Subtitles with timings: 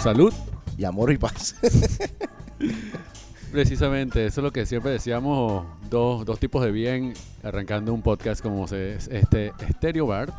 [0.00, 0.32] salud.
[0.78, 1.56] y amor y paz.
[3.52, 8.40] Precisamente, eso es lo que siempre decíamos, dos, dos tipos de bien, arrancando un podcast
[8.40, 10.32] como se, este Stereo Bar,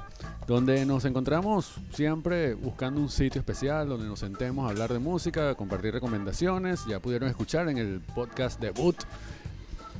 [0.47, 5.53] donde nos encontramos siempre buscando un sitio especial donde nos sentemos a hablar de música,
[5.53, 6.85] compartir recomendaciones.
[6.87, 8.95] Ya pudieron escuchar en el podcast debut.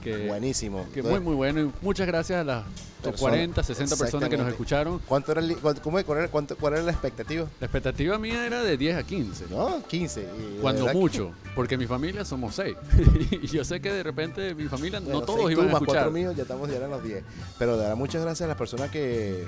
[0.01, 0.87] Que, Buenísimo.
[0.93, 1.61] que muy, muy bueno.
[1.61, 2.63] Y muchas gracias a las
[3.01, 4.99] Persona- 40, 60 personas que nos escucharon.
[5.07, 7.47] ¿Cuánto era el cuánto- cómo- cuál, era, cuánto- cuál era la expectativa?
[7.59, 9.45] La expectativa mía era de 10 a 15.
[9.49, 10.21] No, 15.
[10.21, 12.75] y Cuando verdad que- mucho, porque mi familia somos 6.
[13.31, 15.73] y yo sé que de repente mi familia Bueno, no todos iban tú a más
[15.81, 15.95] escuchar.
[15.95, 17.23] cuatro míos, ya estamos ya eran los 10.
[17.57, 19.45] Pero de verdad, muchas gracias a las personas que,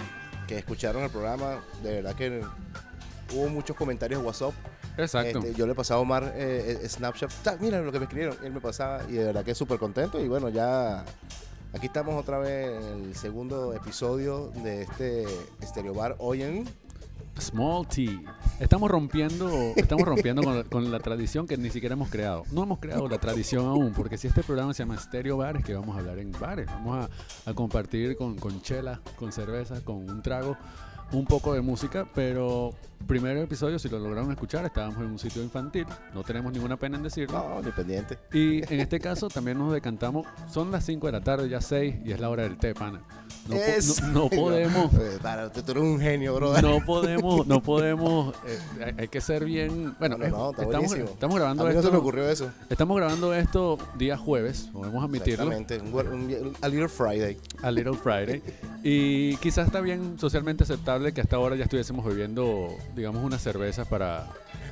[0.48, 1.64] que escucharon el programa.
[1.84, 2.42] De verdad que
[3.36, 4.54] hubo muchos comentarios en WhatsApp.
[4.98, 5.40] Exacto.
[5.40, 7.32] Este, yo le pasaba a Omar eh, eh, Snapchat.
[7.44, 8.38] "Ta, Mira lo que me escribieron.
[8.44, 10.20] Él me pasaba y de verdad que súper contento.
[10.24, 11.04] Y bueno, ya
[11.74, 15.26] aquí estamos otra vez en el segundo episodio de este
[15.64, 16.16] Stereo Bar.
[16.20, 16.84] Hoy en.
[17.40, 18.08] Small T.
[18.60, 22.44] Estamos rompiendo, estamos rompiendo con la, con la tradición que ni siquiera hemos creado.
[22.52, 25.66] No hemos creado la tradición aún, porque si este programa se llama Stereo Bar, es
[25.66, 26.68] que vamos a hablar en bares.
[26.68, 27.10] Vamos
[27.46, 30.56] a, a compartir con, con chela, con cerveza, con un trago,
[31.14, 32.72] un poco de música, pero
[33.08, 35.86] primer episodio, si lo lograron escuchar, estábamos en un sitio infantil.
[36.14, 37.38] No tenemos ninguna pena en decirlo.
[37.38, 38.18] No, independiente.
[38.34, 40.26] Y en este caso también nos decantamos.
[40.48, 43.02] Son las 5 de la tarde, ya 6, y es la hora del té, pana.
[43.48, 44.94] No, po- Es- no- no podemos.
[44.94, 46.62] Eh, para, tú tú eres un genio, bro.
[46.62, 50.94] No podemos, no podemos, eh, hay- que ser bien, bueno, No, no, eh, está estamos,
[50.94, 52.52] estamos A grabando mí no se me esto, ocurrió eso.
[52.70, 55.80] estamos grabando esto día jueves, podemos admitirlo, Exactamente.
[55.80, 57.38] Un, guar- un- a Little Friday.
[57.62, 58.42] a Little Friday,
[58.84, 63.88] y quizás está bien socialmente aceptable que hasta ahora ya estuviésemos bebiendo, digamos, unas cervezas
[63.88, 64.28] para,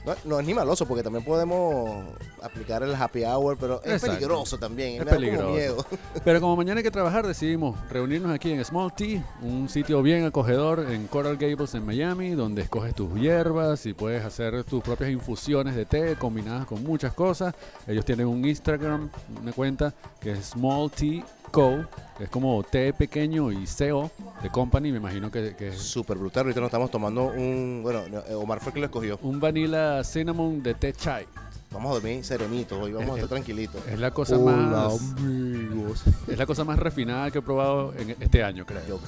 [0.05, 2.05] No, no es ni maloso porque también podemos
[2.41, 4.15] aplicar el happy hour, pero es Exacto.
[4.15, 4.93] peligroso también.
[4.93, 5.51] Es me da como peligroso.
[5.53, 5.85] miedo.
[6.23, 10.25] Pero como mañana hay que trabajar, decidimos reunirnos aquí en Small Tea, un sitio bien
[10.25, 15.09] acogedor en Coral Gables, en Miami, donde escoges tus hierbas y puedes hacer tus propias
[15.09, 17.53] infusiones de té combinadas con muchas cosas.
[17.87, 19.09] Ellos tienen un Instagram,
[19.41, 21.85] una cuenta que es Small Tea Co.
[22.19, 24.09] es como té pequeño y CO
[24.41, 26.43] de company, me imagino que, que es Súper brutal.
[26.43, 27.81] Ahorita nos estamos tomando un.
[27.83, 29.19] Bueno, no, Omar fue que lo escogió.
[29.21, 31.25] un vanilla cinnamon de té chai.
[31.71, 33.81] Vamos a dormir serenitos hoy, vamos a estar tranquilitos.
[33.87, 36.03] Es la cosa Hola, más amigos.
[36.27, 38.81] es la cosa más refinada que he probado en este año, creo.
[38.87, 38.99] Yo-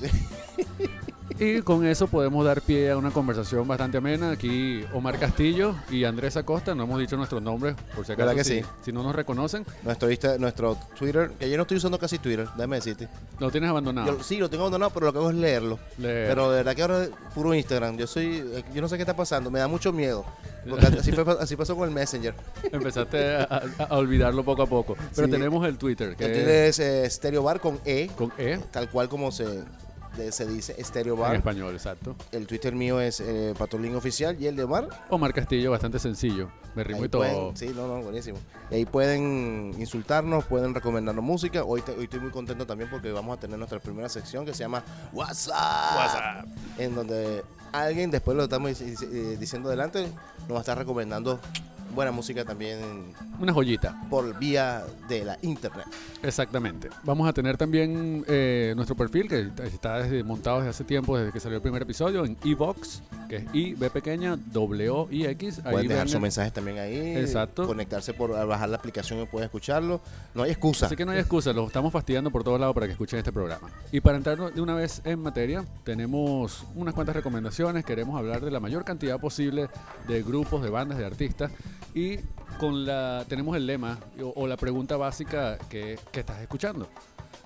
[1.39, 4.31] Y con eso podemos dar pie a una conversación bastante amena.
[4.31, 8.35] Aquí Omar Castillo y Andrés Acosta, no hemos dicho nuestros nombres, por si acaso ¿Verdad
[8.35, 8.65] que si, sí?
[8.83, 12.47] si no nos reconocen, nuestro, Insta- nuestro Twitter, que yo no estoy usando casi Twitter,
[12.55, 13.07] déjame decirte.
[13.39, 14.17] lo tienes abandonado.
[14.17, 15.79] Yo, sí, lo tengo abandonado, pero lo que hago es leerlo.
[15.97, 17.97] Le- Pero de verdad que ahora es puro Instagram.
[17.97, 20.25] Yo soy, eh, yo no sé qué está pasando, me da mucho miedo.
[20.69, 22.35] Porque así, fue- así pasó con el Messenger.
[22.71, 23.43] Empezaste a,
[23.79, 24.95] a- a olvidarlo poco a poco.
[25.15, 25.31] Pero Sí.
[25.31, 28.89] tenemos el Twitter, que Que es tienes eh, Stereo Bar con E, con E tal
[28.89, 29.45] cual como se,
[30.17, 31.35] de- se dice, Stereo en Bar.
[31.35, 32.15] español, exacto.
[32.31, 34.87] El Twitter mío es eh, Patolín Oficial y el de Omar.
[35.09, 36.49] Omar Castillo, bastante sencillo.
[36.75, 37.21] Me rimo Ahí y todo.
[37.21, 38.37] pueden- sí, no, no, buenísimo.
[38.71, 41.63] Y ahí pueden insultarnos, pueden recomendarnos música.
[41.63, 44.53] Hoy, te- hoy estoy muy contento también porque vamos a tener nuestra primera sección que
[44.53, 45.95] se llama WhatsApp.
[45.97, 46.45] WhatsApp.
[46.79, 50.07] En donde alguien, después lo estamos eh, diciendo adelante,
[50.47, 51.39] nos va a estar recomendando
[51.93, 54.01] buena música también Una joyita.
[54.09, 55.85] por vía de la internet.
[56.21, 56.89] Exactamente.
[57.03, 61.31] Vamos a tener también eh, nuestro perfil que está desde, montado desde hace tiempo, desde
[61.31, 65.59] que salió el primer episodio, en Evox, que es I, B pequeña, W, I, X.
[65.63, 67.17] Ahí Pueden dejar sus mensajes también ahí.
[67.17, 67.65] Exacto.
[67.67, 70.01] Conectarse por bajar la aplicación y pueden escucharlo.
[70.33, 70.87] No hay excusa.
[70.87, 73.31] Así que no hay excusa, los estamos fastidiando por todos lados para que escuchen este
[73.31, 73.69] programa.
[73.91, 78.51] Y para entrar de una vez en materia, tenemos unas cuantas recomendaciones, queremos hablar de
[78.51, 79.69] la mayor cantidad posible
[80.07, 81.51] de grupos, de bandas, de artistas
[81.93, 82.17] y
[82.59, 86.87] con la tenemos el lema o, o la pregunta básica que, que estás escuchando.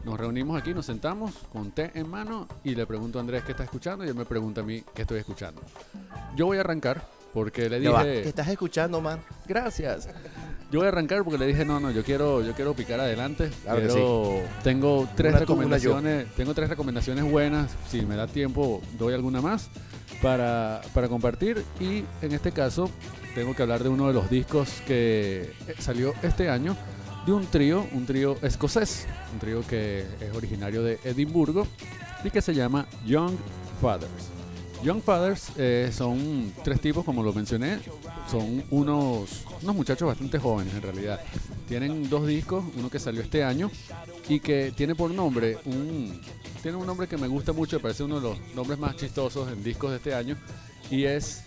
[0.04, 3.52] Nos reunimos aquí, nos sentamos con té en mano y le pregunto a Andrés qué
[3.54, 5.62] está escuchando y él me pregunta a mí qué estoy escuchando.
[6.36, 7.04] Yo voy a arrancar
[7.34, 8.22] porque le dije...
[8.24, 9.20] ¿Qué estás escuchando, man?
[9.48, 10.08] Gracias.
[10.72, 13.50] Yo voy a arrancar porque le dije, no, no, yo quiero, yo quiero picar adelante.
[13.64, 17.72] Claro que Quiero- Tengo tres Una tú, recomendaciones, tengo tres recomendaciones buenas.
[17.90, 19.70] Si me da tiempo, doy alguna más
[20.22, 21.64] para, para compartir.
[21.80, 22.90] Y en este caso,
[23.38, 26.76] tengo que hablar de uno de los discos que eh, salió este año
[27.24, 31.68] de un trío, un trío escocés, un trío que es originario de Edimburgo
[32.24, 33.36] y que se llama Young
[33.80, 34.32] Fathers.
[34.84, 37.78] Young Fathers eh, son tres tipos, como lo mencioné,
[38.28, 41.22] son unos, unos muchachos bastante jóvenes en realidad.
[41.68, 43.70] Tienen dos discos, uno que salió este año
[44.28, 46.20] y que tiene por nombre un,
[46.64, 49.64] tiene un nombre que me gusta mucho, parece uno de los nombres más chistosos en
[49.64, 50.36] discos de este año
[50.90, 51.44] y es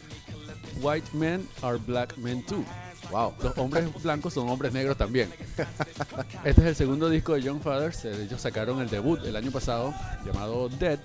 [0.81, 2.65] White Men Are Black Men Too.
[3.11, 3.35] Wow.
[3.43, 5.31] Los hombres blancos son hombres negros también.
[6.45, 8.05] Este es el segundo disco de Young Fathers.
[8.05, 9.93] Ellos sacaron el debut el año pasado
[10.25, 10.99] llamado Dead.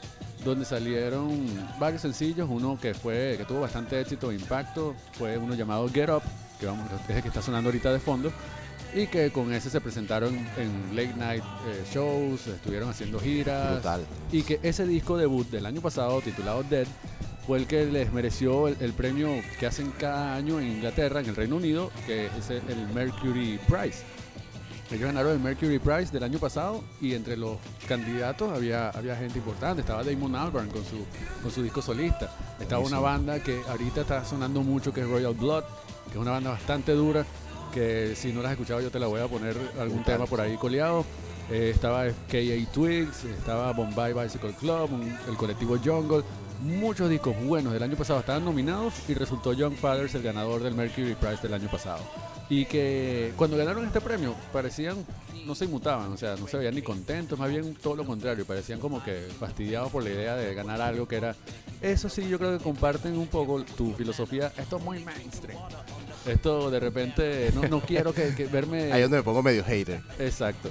[0.44, 1.46] donde salieron
[1.80, 6.10] varios sencillos, uno que fue que tuvo bastante éxito e impacto, fue uno llamado Get
[6.10, 6.22] Up,
[6.60, 8.32] que vamos, es el que está sonando ahorita de fondo,
[8.94, 14.06] y que con ese se presentaron en late night eh, shows, estuvieron haciendo giras, Brutal.
[14.32, 16.86] y que ese disco debut del año pasado, titulado Dead,
[17.46, 21.28] fue el que les mereció el, el premio que hacen cada año en Inglaterra, en
[21.28, 22.62] el Reino Unido, que es el,
[22.94, 24.04] Mercury Prize.
[24.92, 27.58] Ellos ganaron el Mercury Prize del año pasado y entre los
[27.88, 29.82] candidatos había, había gente importante.
[29.82, 31.06] Estaba Damon Albarn con su,
[31.42, 32.30] con su disco solista.
[32.60, 35.64] Estaba una banda que ahorita está sonando mucho, que es Royal Blood,
[36.08, 37.26] que es una banda bastante dura,
[37.74, 40.40] que si no la has escuchado yo te la voy a poner algún tema por
[40.40, 41.04] ahí coleado.
[41.52, 46.24] Eh, estaba KA Twigs, estaba Bombay Bicycle Club, un- el colectivo Jungle.
[46.62, 50.74] Muchos discos buenos del año pasado estaban nominados y resultó Young Fathers el ganador del
[50.74, 52.00] Mercury Prize del año pasado.
[52.50, 54.98] Y que cuando ganaron este premio parecían,
[55.46, 58.46] no se inmutaban, o sea, no se veían ni contentos, más bien todo lo contrario,
[58.46, 61.36] parecían como que fastidiados por la idea de ganar algo que era...
[61.82, 65.60] Eso sí, yo creo que comparten un poco tu filosofía, esto es muy mainstream.
[66.26, 68.92] Esto de repente, no, no quiero que, que verme...
[68.94, 70.02] Ahí donde me pongo medio hater.
[70.20, 70.70] Exacto.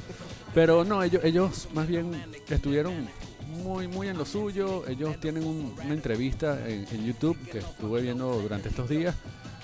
[0.54, 2.10] Pero no, ellos, ellos más bien
[2.48, 3.08] estuvieron
[3.54, 4.86] muy, muy en lo suyo.
[4.86, 9.14] Ellos tienen un- una entrevista en, YouTube que estuve viendo durante estos días,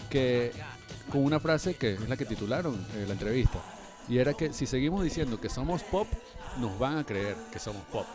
[0.08, 0.52] que
[1.10, 3.58] con una frase que es la que titularon eh, la entrevista.
[4.08, 6.08] Y era que si seguimos diciendo que somos pop,
[6.58, 8.06] nos van a creer que somos pop.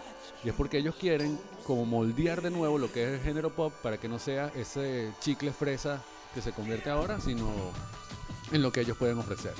[0.44, 3.74] Y es porque ellos quieren como moldear de nuevo lo que es el género pop
[3.82, 7.50] para que no sea ese chicle fresa que se convierte ahora, sino
[8.52, 9.54] en lo que ellos pueden ofrecer.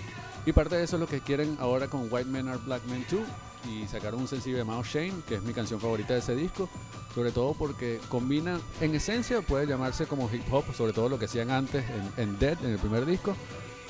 [0.46, 3.04] Y parte de eso es lo que quieren ahora con White Men Are Black Men
[3.08, 3.24] Too.
[3.70, 6.70] Y sacaron un sencillo llamado Shame, que es mi canción favorita de ese disco.
[7.14, 11.26] Sobre todo porque combina, en esencia puede llamarse como hip hop, sobre todo lo que
[11.26, 11.84] hacían antes
[12.18, 13.36] en, Dead, en el primer disco.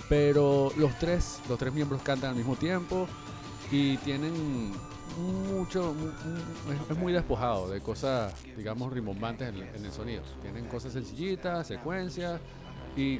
[0.07, 3.07] Pero los tres, los tres miembros cantan al mismo tiempo
[3.71, 4.71] y tienen
[5.49, 10.21] mucho, mu- mu- es, es muy despojado de cosas, digamos, rimbombantes en, en el sonido.
[10.43, 12.39] Tienen cosas sencillitas, secuencias
[12.95, 13.19] y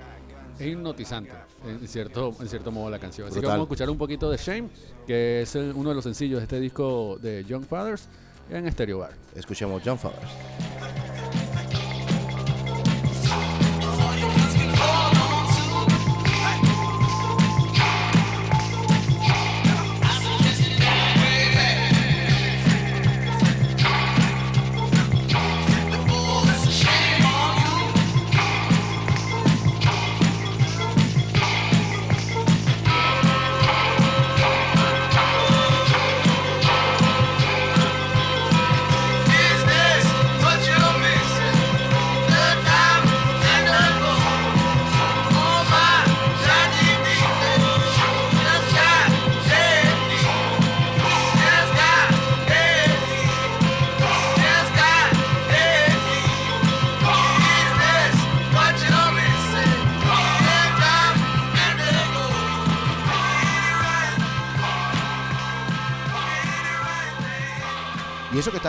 [0.59, 1.31] es hipnotizante
[1.65, 3.27] en cierto, en cierto modo la canción.
[3.27, 4.69] Así que vamos a escuchar un poquito de Shame,
[5.07, 8.07] que es uno de los sencillos de este disco de Young Fathers
[8.49, 9.13] en Stereo Bar.
[9.35, 10.31] Escuchemos John Fathers.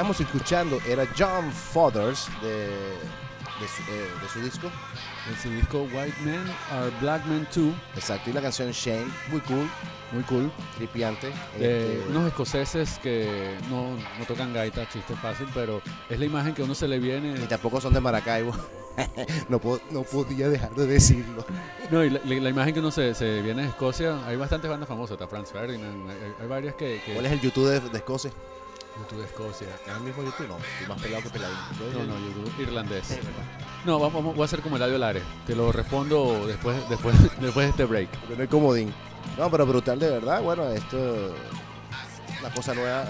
[0.06, 4.70] Estábamos escuchando era John Fathers de, de, su, eh, de su disco.
[5.28, 8.30] En su disco White Men Are Black Men Too, Exacto.
[8.30, 9.68] Y la canción Shame, muy cool,
[10.12, 10.50] muy cool.
[10.76, 11.32] tripiante.
[11.58, 16.54] de Este, unos escoceses que no, no tocan gaita, chiste fácil, pero es la imagen
[16.54, 17.34] que a uno se le viene.
[17.42, 18.54] y tampoco son de Maracaibo.
[19.48, 21.44] no, puedo- no podía dejar de decirlo.
[21.90, 24.70] No, y la, la- la imagen que uno se, se viene de Escocia, hay bastantes
[24.70, 27.02] bandas famosas, está Franz Ferdinand, hay, hay varias que...
[27.04, 28.30] que ¿Cuál es el YouTube de, de Escocia?
[28.98, 29.68] YouTube Escocia.
[29.86, 30.48] ¿Es el mismo YouTube?
[30.48, 31.58] No, estoy más pelado que peladito.
[31.94, 33.18] No, no, YouTube irlandés.
[33.84, 35.22] No, vamos, vamos- voy a hacer como Eladio Lares.
[35.46, 38.08] Te lo respondo después, después, después de este break.
[38.36, 38.92] No hay comodín.
[39.38, 40.42] No, pero brutal de verdad.
[40.42, 41.34] Bueno, esto
[42.40, 43.06] una cosa nueva.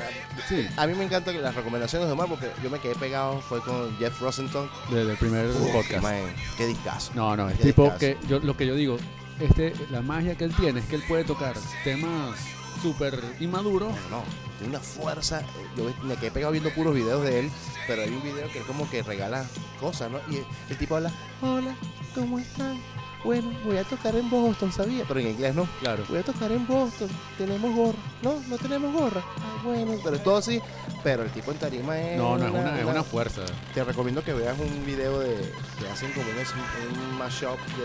[0.49, 3.41] Sí, A mí me encantan las recomendaciones de Omar porque yo me quedé pegado.
[3.41, 4.69] Fue con Jeff Rosenthal.
[4.91, 6.03] desde el primer Uf, podcast.
[6.03, 6.21] man,
[6.57, 7.13] qué discazo.
[7.15, 7.99] No, no, es tipo discazo.
[8.01, 8.97] que yo lo que yo digo,
[9.41, 12.39] este, la magia que él tiene es que él puede tocar temas
[12.83, 13.93] súper inmaduros.
[14.11, 14.25] No, no,
[14.59, 15.41] tiene una fuerza.
[15.41, 15.45] eh,
[15.77, 17.51] Yo me quedé pegado viendo puros videos de él,
[17.87, 19.45] pero hay un video que es como que regala
[19.81, 20.19] cosas, ¿no?
[20.31, 21.11] Y el, el tipo habla,
[21.43, 21.75] hola,
[22.17, 22.81] ¿cómo están?
[23.25, 25.05] Bueno, voy a tocar en Boston, ¿sabía?
[25.09, 25.67] Pero en inglés no.
[25.81, 26.05] Claro.
[26.09, 27.99] Voy a tocar en Boston, tenemos gorra.
[28.23, 29.21] No, no tenemos gorra.
[29.39, 30.61] Ah, bueno, pero es todo así.
[31.03, 32.17] Pero el tipo en tarima es.
[32.19, 33.43] No, no, es una, es una fuerza.
[33.75, 35.35] Te recomiendo que veas un video de
[35.81, 37.83] que hacen como un, un mashup de,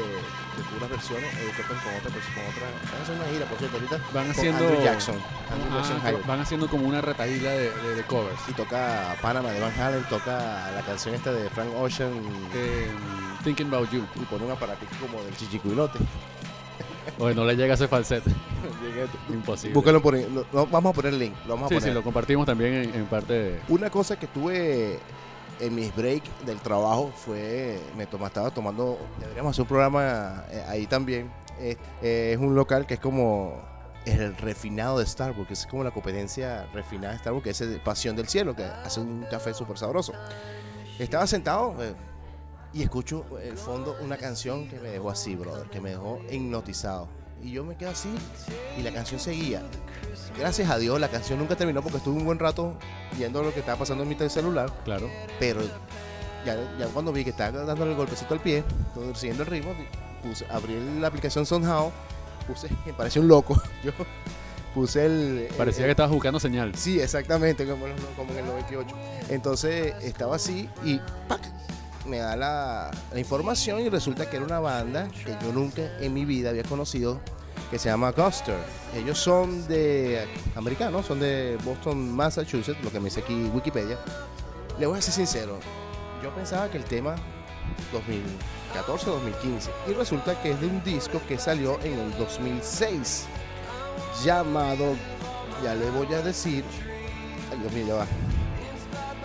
[0.61, 1.33] de puras versiones.
[1.41, 2.91] Ellos tocan con otra persona, con otra.
[2.91, 3.97] Van a hacer una gira, por cierto, ahorita.
[4.13, 4.63] Van con haciendo.
[4.67, 5.15] Andrew Jackson.
[5.51, 8.41] Andrew Ah, Jackson van haciendo como una retahíla de, de- de covers.
[8.47, 12.11] Y toca Panama de Van Halen, toca la canción esta de Frank Ocean
[12.53, 12.91] Eh,
[13.43, 14.03] Thinking About You.
[14.15, 15.99] y pone un aparatico como del chichicuilote.
[17.19, 18.31] Oye, no le llega ese falsete.
[19.29, 19.73] Imposible.
[19.73, 21.89] Búscalo por lo- lo- vamos a poner el link, lo vamos a Sí, poner.
[21.89, 23.59] sí, lo compartimos también en, en parte de...
[23.69, 24.99] Una cosa que estuve
[25.59, 30.87] en mis break del trabajo fue, me estaba tomando, deberíamos hacer un programa eh, ahí
[30.87, 31.31] también.
[31.59, 33.61] Eh, eh, es un local que es como
[34.05, 38.15] el refinado de Starbucks, es como la competencia refinada de Starbucks, que es el Pasión
[38.15, 40.13] del Cielo, que hace un café súper sabroso.
[40.97, 41.93] Estaba sentado eh,
[42.73, 47.07] y escucho el fondo una canción que me dejó así, brother, que me dejó hipnotizado.
[47.43, 48.09] Y yo me quedo así
[48.77, 49.63] y la canción seguía.
[50.37, 52.75] Gracias a Dios, la canción nunca terminó porque estuve un buen rato
[53.17, 54.71] viendo lo que estaba pasando en mi celular.
[54.85, 55.09] Claro.
[55.39, 55.61] Pero
[56.45, 58.63] ya, ya cuando vi que estaba dándole el golpecito al pie,
[58.93, 59.73] todo siguiendo el ritmo,
[60.23, 61.91] puse, abrí la aplicación Somehow,
[62.47, 63.59] puse, me pareció un loco.
[63.83, 63.91] Yo
[64.75, 65.47] puse el.
[65.57, 66.75] Parecía el- que estabas buscando señal.
[66.75, 67.85] Sí, exactamente, como,
[68.15, 68.95] como en el 98.
[69.29, 71.41] Entonces estaba así y ¡pac!
[72.05, 76.25] Me da la, información y resulta que era una banda que yo nunca en mi
[76.25, 77.19] vida había conocido
[77.69, 78.57] que se llama Guster.
[78.95, 83.97] Ellos son de americanos, son de Boston, Massachusetts, lo que me dice aquí Wikipedia.
[84.79, 85.59] Le voy a ser sincero,
[86.23, 87.15] yo pensaba que el tema
[87.93, 93.25] 2014-2015 y resulta que es de un disco que salió en el 2006
[94.23, 94.95] llamado,
[95.63, 96.63] ya le voy a decir,
[97.59, 97.97] Dios mío.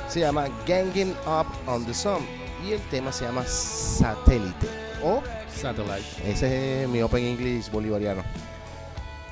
[0.09, 4.67] Se llama Ganging Up on the Sun y el tema se llama Satélite
[5.03, 5.23] o
[5.55, 6.31] Satellite.
[6.31, 8.23] ese es mi Open English bolivariano.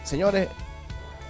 [0.05, 0.49] Señores,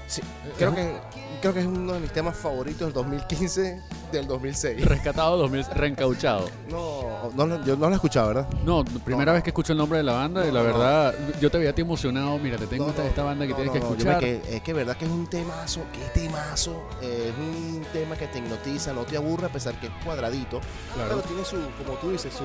[0.07, 0.21] sí,
[0.59, 0.97] creo que
[1.45, 3.79] creo que es uno de mis temas favoritos del 2015
[4.11, 4.83] del 2006.
[4.87, 6.49] Rescatado 2000, reencauchado.
[6.71, 8.49] No, no, yo no lo he escuchado, ¿verdad?
[8.65, 9.35] No, primera No.
[9.35, 11.75] vez que escucho el nombre de la banda y la verdad, yo te veía a
[11.75, 12.39] ti emocionado.
[12.39, 14.21] Mira, te tengo esta, esta banda que tienes que escuchar.
[14.21, 16.83] quedé- es que verdad que es un temazo, qué temazo.
[17.03, 20.61] eh, es un tema que te hipnotiza, no te aburre a pesar que es cuadradito.
[20.95, 21.11] Claro.
[21.17, 22.45] Pero tiene su, como tú dices, su,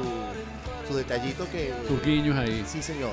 [0.91, 1.74] su detallito que...
[1.88, 2.65] Tus guiños ahí.
[2.68, 3.12] Sí, señor.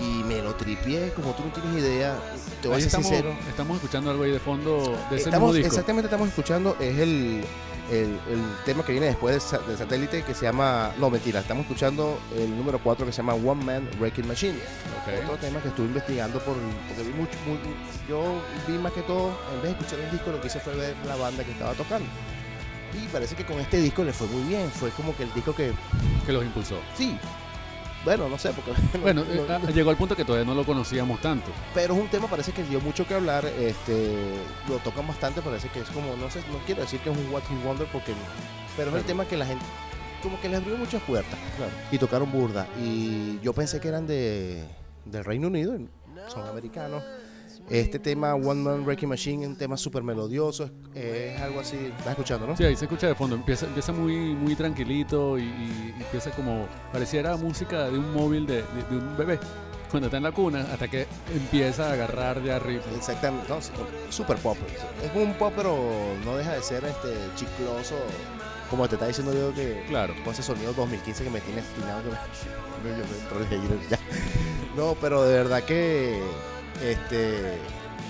[0.00, 2.16] Y me lo tripié, como tú no tienes idea.
[2.60, 3.36] Te voy Ahí a ser estamos, sincero.
[3.48, 5.68] estamos escuchando algo ahí de fondo de ese Estamos, mismo disco.
[5.68, 7.44] exactamente estamos escuchando, es el,
[7.90, 10.92] el, el tema que viene después de, Sa- de Satélite que se llama...
[10.98, 14.54] No, mentira, estamos escuchando el número 4 que se llama One Man Wrecking Machine.
[14.58, 15.24] Ok.
[15.26, 16.56] Otro tema que estuve investigando por,
[16.88, 17.58] porque vi mucho, muy-
[18.08, 20.74] yo vi más que todo, en vez de escuchar el disco, lo que hice fue
[20.74, 22.08] ver la banda que estaba tocando.
[22.94, 25.54] Y parece que con este disco le fue muy bien, fue como que el disco
[25.54, 25.72] que,
[26.26, 26.78] Que los impulsó.
[26.96, 27.16] sí,
[28.04, 28.72] bueno, no sé, porque...
[29.00, 31.50] Bueno, no- eh, no- ah, llegó al punto que todavía no lo conocíamos tanto.
[31.74, 34.14] pero es un tema parece que dio mucho que hablar, este,
[34.68, 37.32] lo tocan bastante, parece que es como, no sé, no quiero decir que es un
[37.32, 38.12] What Hit Wonder porque,
[38.76, 39.64] pero es el tema que la gente,
[40.22, 41.72] como que les abrió muchas puertas Claro.
[41.90, 44.64] y tocaron burda y yo pensé que eran de
[45.04, 45.76] del Reino Unido,
[46.28, 47.02] son americanos.
[47.70, 51.76] Este tema One Man Wrecking Machine es un tema súper melodioso, es, es algo así,
[51.76, 52.56] estás escuchando, ¿no?
[52.56, 53.36] Sí, ahí se escucha de fondo.
[53.36, 56.66] Empieza, empieza muy, muy tranquilito y, y empieza como.
[56.92, 59.38] Pareciera música de un móvil de, de- de un bebé.
[59.90, 62.94] Cuando está en la cuna, hasta que empieza a agarrar ya ritmo.
[62.96, 63.70] Exactamente, no, sí,
[64.10, 64.56] súper pop.
[65.02, 65.78] Es un pop, pero
[66.24, 67.94] no deja de ser este chicloso,
[68.68, 70.12] como te está diciendo yo que Claro.
[70.24, 72.02] con ese sonido 2015 que me tiene estimado.
[72.02, 73.98] que me- de.
[74.76, 76.20] No, pero de verdad que
[76.82, 77.58] este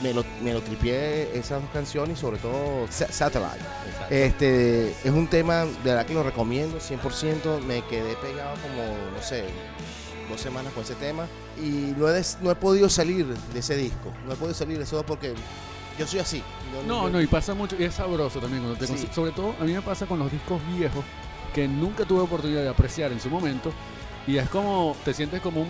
[0.02, 3.59] me lo, me lo tripié esas dos canciones y sobre todo Sa- Satellite.
[3.88, 4.14] Exacto.
[4.14, 7.61] Este es un tema de verdad que lo recomiendo 100%.
[7.61, 8.83] Me quedé pegado como,
[9.16, 9.44] no sé,
[10.28, 13.76] dos semanas con ese tema y no he, des- no he podido salir de ese
[13.76, 14.12] disco.
[14.26, 15.33] No he podido salir de eso porque
[15.99, 16.42] yo soy así.
[16.87, 18.94] No, yo- no, y pasa mucho, y es sabroso también cuando te Sí.
[18.94, 21.04] consi- Sobre todo, a mí me pasa con los discos viejos
[21.54, 23.73] que nunca tuve oportunidad de apreciar en su momento.
[24.26, 25.69] Y es como, te sientes como un,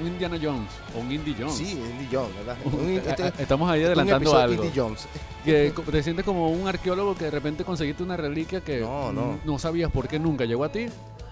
[0.00, 1.54] un Indiana Jones o un Indie Jones.
[1.54, 2.56] Sí, Indie Jones, ¿verdad?
[2.64, 4.64] Un- Un- este- Estamos ahí este es un adelantando episodio algo.
[4.64, 5.06] Indie Jones.
[5.44, 9.38] Que te sientes como un arqueólogo que de repente conseguiste una reliquia que No, no.
[9.44, 10.86] no sabías por qué nunca llegó a ti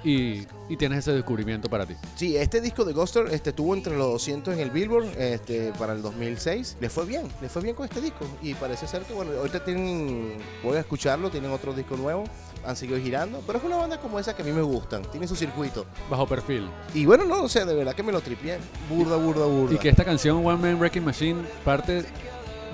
[0.04, 1.94] y, y tienes ese descubrimiento para ti.
[2.14, 5.92] Sí, este disco de Ghoster este, estuvo entre los 200 en el Billboard este, para
[5.94, 6.76] el 2006.
[6.80, 8.25] Le fue bien, le fue bien con este disco.
[8.42, 12.25] Y parece ser que, bueno, ahorita tienen, voy a escucharlo, tienen otro disco nuevo.
[12.68, 15.02] Han seguido girando, pero es una banda como esa que a mí me gustan.
[15.10, 15.87] Tiene su circuito.
[16.10, 16.68] Bajo perfil.
[16.92, 18.58] Y bueno, no, o sea, de verdad que me lo tripié.
[18.90, 19.75] Burda, burda, burda.
[19.75, 22.04] Y que esta canción One Man Wrecking Machine parte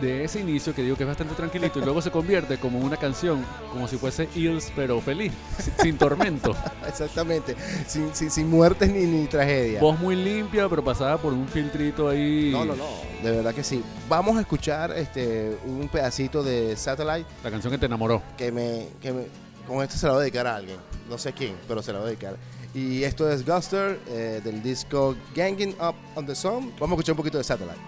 [0.00, 2.96] de ese inicio que digo que es bastante tranquilito y luego se convierte como una
[2.96, 6.56] canción como si fuese Eels pero feliz, si- sin tormento.
[6.88, 7.54] Exactamente.
[7.86, 9.78] Sin, sin, sin muertes ni, ni tragedia.
[9.80, 12.50] Voz muy limpia pero pasada por un filtrito ahí.
[12.50, 12.84] No, no, no.
[13.22, 13.80] De verdad que sí.
[14.08, 18.20] Vamos a escuchar este un pedacito de Satellite La canción que te enamoró.
[18.36, 20.78] que me, que me- con esto se lo voy a dedicar a alguien.
[21.09, 22.37] No sé quién, pero se lo voy a dedicar.
[22.75, 26.73] Y esto es Guster eh, del disco Ganging Up on the Sun.
[26.78, 27.78] Vamos a escuchar un poquito de Satellite.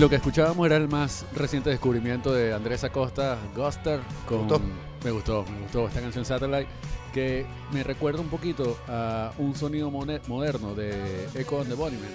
[0.00, 4.48] Lo que escuchábamos era el más reciente descubrimiento de Andrés Acosta, Guster, con...
[4.48, 4.60] gustó?
[5.04, 6.68] Me gustó, me gustó esta canción Satellite,
[7.12, 12.08] que me recuerda un poquito a un sonido moderno de Echo and the Bunnymen,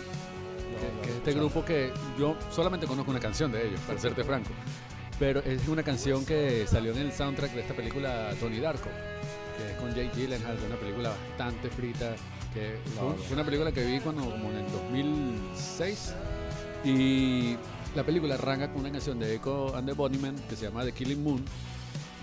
[0.80, 4.24] que, que es este grupo que yo solamente conozco una canción de ellos, para serte
[4.24, 4.50] franco.
[5.20, 8.89] Pero es una canción que salió en el soundtrack de esta película Tony Darko,
[9.60, 12.15] que es con Jake Gyllenhaal, una película bastante frita,
[12.51, 13.13] que fue, No.
[13.13, 16.15] fue una película que vi cuando, como en el 2006
[16.86, 17.58] y
[17.95, 20.91] la película arranca con una canción de Echo and the Bunnymen que se llama The
[20.91, 21.43] Killing Moon,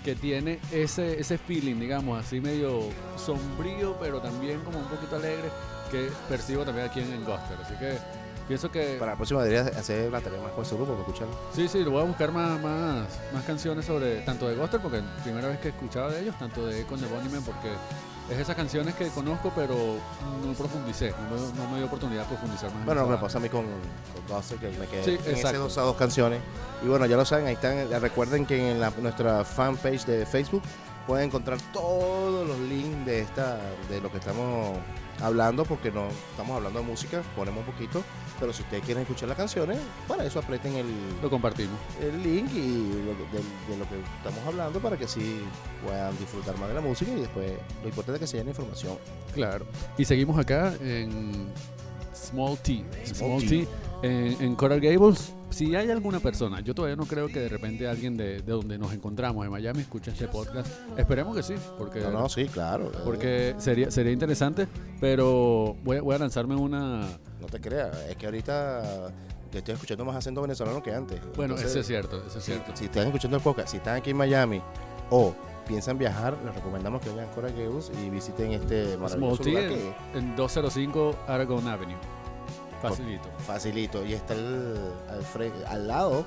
[0.04, 2.80] que tiene ese, ese feeling, digamos, así medio
[3.16, 5.48] sombrío, pero también como un poquito alegre,
[5.90, 7.56] que percibo también aquí en, Guster.
[7.62, 7.96] Así que
[8.46, 8.96] pienso que...
[8.98, 11.38] Para la próxima debería hacer una tarea más con ese grupo para escucharlo.
[11.54, 15.00] Sí, sí, lo voy a buscar más, más, más canciones sobre tanto de Guster, porque
[15.22, 17.68] primera vez que escuchaba de ellos, tanto de Echo and the Bunnymen, porque
[18.32, 19.74] es esas canciones que conozco, pero
[20.44, 22.80] no profundicé, no me, no me dio oportunidad de profundizar más.
[22.80, 23.20] en Bueno, me banda.
[23.22, 23.64] pasa a mí con,
[24.26, 26.40] con que me quedé Sí, en esas dos, canciones.
[26.84, 27.88] Y bueno, ya lo saben, ahí están.
[28.00, 30.62] Recuerden que en la- nuestra fanpage de Facebook
[31.06, 34.78] pueden encontrar todos los links de esta de lo que estamos
[35.20, 38.02] hablando, porque no estamos hablando de música, ponemos un poquito.
[38.40, 39.78] Pero si ustedes quieren escuchar las canciones,
[40.08, 40.86] para eso aprieten el,
[41.22, 41.78] Lo compartimos.
[42.00, 45.40] el link y lo de, de lo que estamos hablando para que así
[45.84, 48.98] puedan disfrutar más de la música y después lo importante es que se llene información.
[49.32, 49.64] Claro.
[49.96, 51.52] Y seguimos acá en
[52.14, 52.84] Small T.
[53.04, 53.68] Small, Small T.
[54.02, 55.32] En, en Coral Gables.
[55.52, 58.78] Si hay alguna persona, yo todavía no creo que de repente alguien de, de donde
[58.78, 60.68] nos encontramos, de Miami, escuche este podcast.
[60.96, 62.90] Esperemos que sí, porque, No, no, sí, claro.
[63.04, 64.66] porque sería, sería interesante.
[65.00, 67.02] Pero voy, a- voy a lanzarme una.
[67.40, 69.12] No te creas, es que ahorita
[69.50, 71.20] te estoy escuchando más acento venezolano que antes.
[71.36, 72.70] Bueno, Entonces, eso es cierto, eso es si, cierto.
[72.74, 74.62] si están escuchando el podcast, si están aquí en Miami
[75.10, 75.34] o
[75.66, 79.50] piensan viajar, les recomendamos que vayan a Coral Gables y visiten este Small maravilloso T
[79.50, 81.96] lugar que en 205 Aragon Avenue.
[82.90, 83.28] Facilito.
[83.46, 84.76] facilito y está el-
[85.08, 86.24] al, al lado,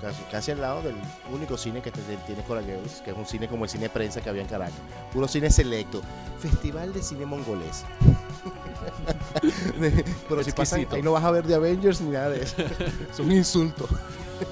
[0.00, 0.94] casi, casi al lado del
[1.32, 4.20] único cine que te- tiene Coral Gables, que es un cine como el cine prensa
[4.20, 4.74] que había en Caracas.
[5.12, 6.00] Puro cine selecto.
[6.40, 7.84] Festival de cine mongolés.
[10.28, 12.56] Pero si pasan, ahí no vas a ver de Avengers ni nada de eso.
[13.12, 13.86] Es un insulto.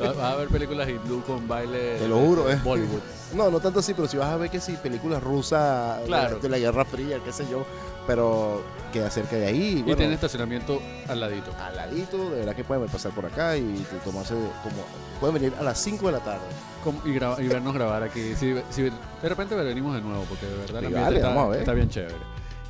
[0.03, 1.97] Va- Vas a ver películas hindú con baile.
[1.99, 2.61] Te lo juro, de eh.
[2.63, 3.01] Bollywood.
[3.35, 6.49] No, no tanto así, pero si vas a ver que sí, películas rusas de- de,
[6.49, 7.65] la Guerra Fría, qué sé yo,
[8.09, 9.57] pero queda cerca de ahí.
[9.77, 11.53] y Y bueno, tiene estacionamiento al ladito.
[11.63, 14.83] al ladito, de verdad que pueden pasar por acá y tomarse como
[15.21, 16.47] pueden venir a las 5 de la tarde.
[16.83, 18.35] Como- y, graba- y vernos grabar aquí.
[18.35, 18.93] Si, si de
[19.29, 22.15] repente venimos de nuevo, porque de verdad ambiente vale, está, está bien chévere.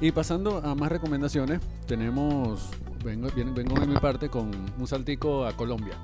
[0.00, 2.68] Y pasando a más recomendaciones, tenemos,
[3.04, 5.94] vengo, vengo de mi parte con un saltico a Colombia.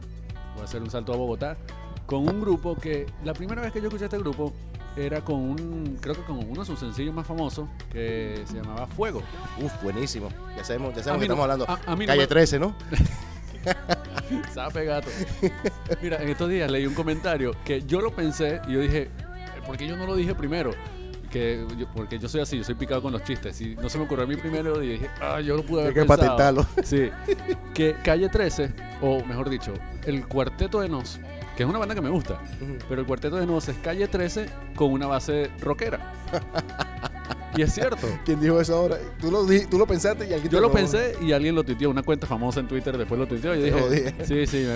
[0.55, 1.57] Voy a hacer un salto a Bogotá
[2.07, 4.53] con un grupo que la primera vez que yo escuché este grupo
[4.97, 8.87] era con un, creo que con uno de sus sencillos más famosos que se llamaba
[8.87, 9.23] Fuego.
[9.61, 10.29] Uf, buenísimo.
[10.57, 11.65] Ya sabemos, ya sabemos que no- estamos hablando.
[11.69, 12.75] a- a mí no Calle me- 13, ¿no?
[14.53, 15.09] Sabe gato.
[16.03, 19.11] Mira, en estos días leí un comentario que yo lo pensé y yo dije,
[19.67, 20.71] ¿por qué yo no lo dije primero?
[21.31, 23.61] Que yo- porque yo soy así, yo soy picado con los chistes.
[23.61, 25.87] Y no se me ocurrió a mí primero y dije, ah, yo lo pude Hay
[25.89, 26.37] haber que pensado".
[26.37, 26.67] patentarlo.
[26.85, 27.11] Sí.
[27.75, 29.73] Que Calle 13, o mejor dicho,
[30.05, 31.19] el Cuarteto de Nos,
[31.57, 32.41] que es una banda que me gusta,
[32.89, 36.13] pero el Cuarteto de Nos es Calle 13 con una base rockera.
[37.57, 38.09] y es cierto.
[38.25, 38.99] ¿Quién dijo eso ahora?
[39.21, 41.91] Tú lo, tú lo pensaste y alguien Yo te lo pensé y alguien lo tuiteó,
[41.91, 44.67] una cuenta famosa en Twitter después lo tuiteó y yo dije, sí, sí,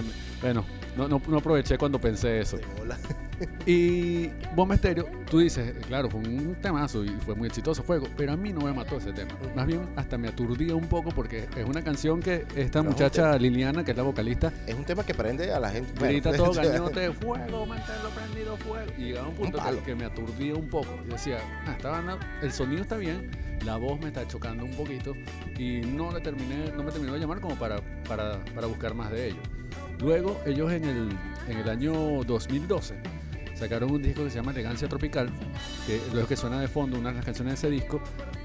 [0.41, 0.65] bueno,
[0.99, 2.57] no, no, no aproveché cuando pensé eso.
[2.57, 2.65] De.
[3.67, 8.33] Y Bomba Estéreo, tú dices, claro, fue un temazo y fue muy exitoso, fuego, pero
[8.33, 9.31] a mí no me mató ese tema.
[9.55, 13.85] Más bien hasta me aturdía un poco porque es una canción que esta muchacha Liliana,
[13.85, 15.93] que es la vocalista, Es un tema que prende a la gente.
[16.01, 18.91] bueno, grita todo gañote, fuego, manténlo prendido, fuego.
[18.99, 20.99] Y llegaba un punto Un que, me aturdía un poco.
[21.09, 23.31] Decía, ah, esta banda, el sonido está bien,
[23.65, 25.13] la voz me está chocando un poquito
[25.57, 29.13] y no le terminé, no me terminó de llamar como para, para, para buscar más
[29.13, 29.43] de ellos.
[30.01, 31.09] Luego, ellos en el,
[31.49, 31.93] en el año
[32.25, 32.95] 2012
[33.59, 35.31] sacaron un disco que se llama Elegancia Tropical,
[35.87, 38.01] que lo que suena de fondo, una de las canciones de ese disco,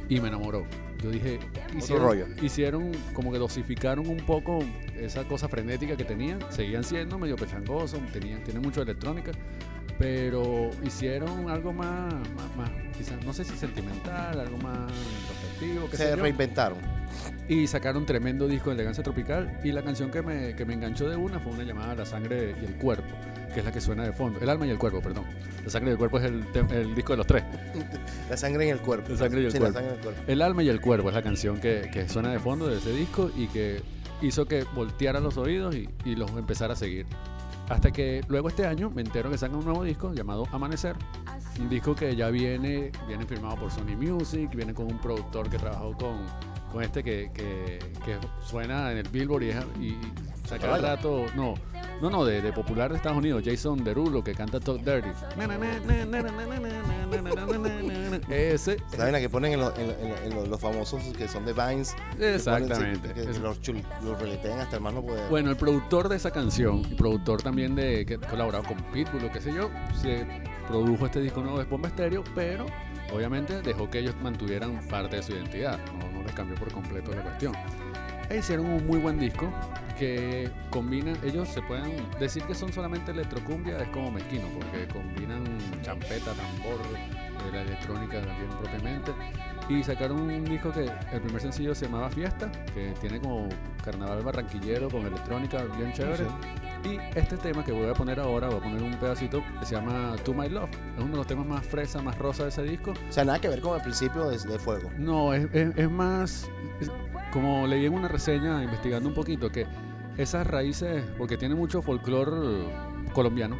[0.10, 0.66] y me enamoró.
[1.02, 1.40] Yo dije,
[1.78, 2.26] hicieron, rollo.
[2.42, 4.60] hicieron como que dosificaron un poco
[4.96, 9.32] esa cosa frenética que tenían, seguían siendo medio pechangosos, tenían, tienen mucho de electrónica,
[10.00, 15.98] pero hicieron algo más, más, más, quizás, no sé si sentimental, algo más introspectivo, sé
[15.98, 17.03] Se yo.
[17.48, 19.60] Y sacaron tremendo disco de elegancia tropical.
[19.64, 22.56] Y la canción que me, que me enganchó de una fue una llamada La sangre
[22.62, 23.14] y el cuerpo,
[23.54, 24.40] que es la que suena de fondo.
[24.40, 25.26] El alma y el cuerpo, perdón.
[25.64, 27.44] La sangre y el cuerpo es el, el disco de los tres.
[28.30, 29.10] La sangre en el cuerpo.
[29.12, 29.80] La sangre y el Sí, cuerpo.
[29.80, 30.32] La sangre en el cuerpo.
[30.32, 32.92] El alma y el cuerpo es la canción que, que suena de fondo de ese
[32.92, 33.82] disco y que
[34.22, 37.06] hizo que volteara los oídos y, y los empezara a seguir.
[37.70, 40.96] Hasta que luego este año me entero que sacan un nuevo disco llamado Amanecer.
[41.60, 45.58] Un disco que ya viene, viene firmado por Sony Music, viene con un productor que
[45.58, 46.26] trabajó con,
[46.72, 50.00] con este que, que, que suena en el Billboard y, es- y, y
[50.48, 50.96] saca Zavala.
[50.96, 51.26] rato.
[51.36, 51.54] No,
[52.02, 55.10] No, no, de, de popular de Estados Unidos, Jason Derulo, que canta Talk Dirty.
[58.30, 58.78] Ese.
[58.92, 61.28] Esa vaina que ponen en, lo- en lo- en lo- en lo- los famosos que
[61.28, 61.96] son de Vines.
[62.18, 62.76] que Exactamente.
[63.10, 65.30] ponen- que- que Es- los, chul- los reletean hasta el más no poder.
[65.30, 69.32] Bueno, el productor de esa canción productor también de que ha colaborado con Pitbull o
[69.32, 69.70] qué sé yo,
[70.02, 70.26] se
[70.68, 72.66] produjo este disco nuevo de Bomba Estéreo, pero
[73.12, 77.14] obviamente dejó que ellos mantuvieran parte de su identidad, no, no les cambió por completo
[77.14, 77.54] la cuestión.
[78.30, 79.52] E hicieron un muy buen disco
[79.98, 85.44] que combina, ellos se pueden decir que son solamente electrocumbia, es como mezquino, porque combinan
[85.82, 86.80] champeta, tambor,
[87.48, 89.12] eh, la electrónica también propiamente.
[89.70, 93.48] Y sacaron un disco que el primer sencillo se llamaba Fiesta, que tiene como
[93.84, 96.26] carnaval barranquillero con electrónica bien chévere.
[96.84, 99.76] Y este tema que voy a poner ahora, voy a poner un pedacito que se
[99.76, 100.70] llama To My Love.
[100.98, 102.92] Es uno de los temas más fresa, más rosa de ese disco.
[102.92, 104.90] O sea, nada que ver con el principio de, de fuego.
[104.98, 106.50] No, es, es- es más,
[106.82, 106.92] es-
[107.32, 109.66] como leí en una reseña investigando un poquito, que
[110.18, 112.68] esas raíces, porque tiene mucho folclore
[113.14, 113.56] colombiano,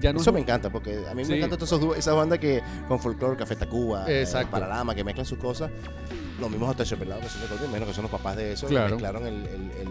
[0.00, 1.30] ya no Eso es- me encanta, porque a mí Sí.
[1.32, 4.24] me encantan todas esas, bandas que con folclore, Café Tacuba, eh.
[4.50, 5.70] Paralama, que mezclan sus cosas.
[6.40, 8.90] Los mismos Aterciopelados que son de Colombia, menos que son los papás de eso, Claro.
[8.90, 9.88] mezclaron el, el, el,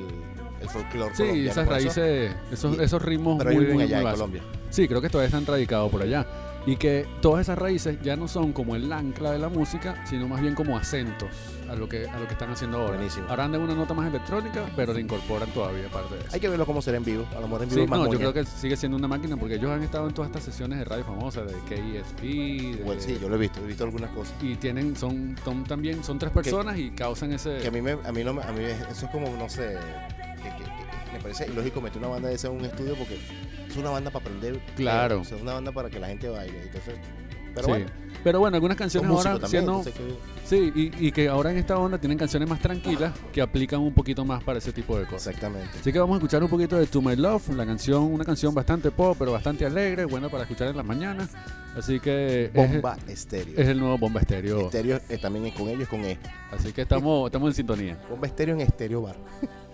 [0.61, 4.09] el folclore Sí, esas eso- raíces, esos, Y- esos ritmos Pero muy, muy, allá en.
[4.11, 4.41] Colombia.
[4.69, 6.25] Sí, creo que todavía están radicados por allá.
[6.65, 10.27] Y que todas esas raíces ya no son como el ancla de la música, sino
[10.27, 11.29] más bien como acentos
[11.69, 12.95] a lo que, a lo que están haciendo ahora.
[12.97, 13.27] Buenísimo.
[13.29, 16.29] Ahora andan una nota más electrónica, pero le incorporan todavía parte de eso.
[16.33, 17.25] Hay que verlo cómo será en vivo.
[17.35, 18.19] A lo mejor en vivo Sí, es más no, yo moña.
[18.31, 20.85] creo que sigue siendo una máquina porque ellos han estado en todas estas sesiones de
[20.85, 24.33] radio famosas de KESP, de- Bueno, sí, yo lo he visto, he visto algunas cosas.
[24.41, 27.57] y tienen, son, son también, son tres personas y causan ese...
[27.57, 29.77] Que a mí, me, a mí, no, me- a mí eso es como, no sé,
[30.37, 33.19] que, que- que me parece ilógico meter una banda de esa en un estudio porque
[33.67, 34.59] es una banda para aprender.
[34.75, 35.21] Claro.
[35.21, 36.61] O sea, es una banda para que la gente baile.
[36.63, 36.95] Entonces,
[37.53, 37.71] pero Sí.
[37.71, 37.85] bueno,
[38.27, 39.49] Pero bueno, algunas canciones ahora también.
[39.49, 39.83] siendo...
[40.45, 43.93] Sí, y, y que ahora en esta onda tienen canciones más tranquilas que aplican un
[43.93, 45.27] poquito más para ese tipo de cosas.
[45.27, 45.79] exactamente.
[45.79, 48.53] Así que vamos a escuchar un poquito de To My Love, la canción, una canción
[48.53, 51.29] bastante pop, pero bastante alegre, buena para escuchar en las mañanas.
[51.77, 53.53] Así que es- Bomba estéreo.
[53.57, 54.61] es, el nuevo Bomba Estéreo.
[54.65, 56.17] Estéreo eh, también es con ellos, con E.
[56.51, 57.97] Así que estamos, estamos en sintonía.
[58.09, 59.15] Bomba estéreo en estéreo bar.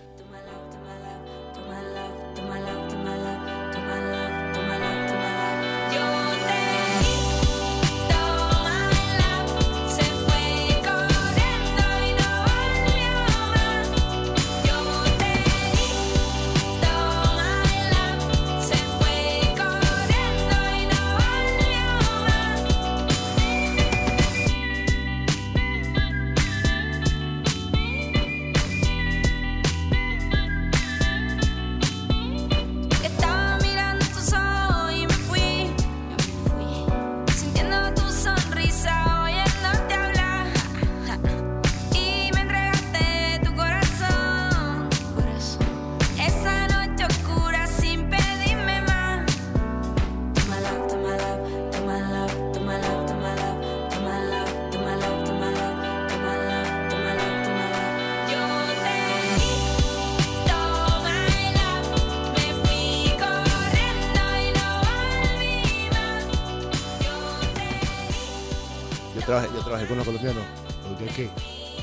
[69.74, 70.44] trabajé, con los colombianos.
[70.82, 71.28] ¿Por qué?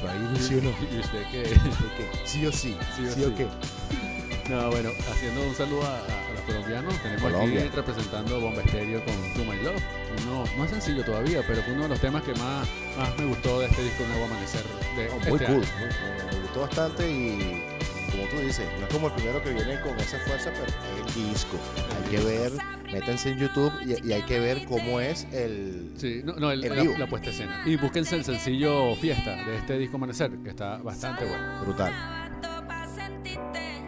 [0.02, 0.70] ¿Para ir sí o no?
[0.82, 2.28] Y.
[2.28, 2.76] ¿Sí o sí?
[2.96, 3.34] Sí o ¿Sí o sí.
[3.38, 3.48] qué?
[4.50, 6.02] No, bueno, haciendo un saludo a,
[6.34, 7.62] los colombianos, tenemos Colombia.
[7.62, 9.82] aquí representando Bomba Estéreo con To My Love.
[10.28, 13.26] Uno, no es sencillo todavía, pero fue uno de los temas que más, más me
[13.26, 14.64] gustó de este disco Nuevo Amanecer.
[14.96, 15.56] De No, este muy cool.
[15.56, 15.66] muy-
[16.26, 17.64] me, me gustó bastante y
[18.12, 21.16] como tú dices, no es como el primero que viene con esa fuerza, pero es
[21.16, 21.58] el disco.
[22.04, 22.52] Hay que ver,
[22.92, 25.94] métanse en YouTube y, y hay que ver cómo es el...
[25.98, 26.96] Sí, no, no, el- la, vivo.
[26.98, 27.62] la puesta escena.
[27.66, 31.62] Y búsquense el sencillo Fiesta de este disco Amanecer, que está bastante bueno.
[31.62, 31.92] Brutal.
[31.94, 33.82] Barato pa' sentirte.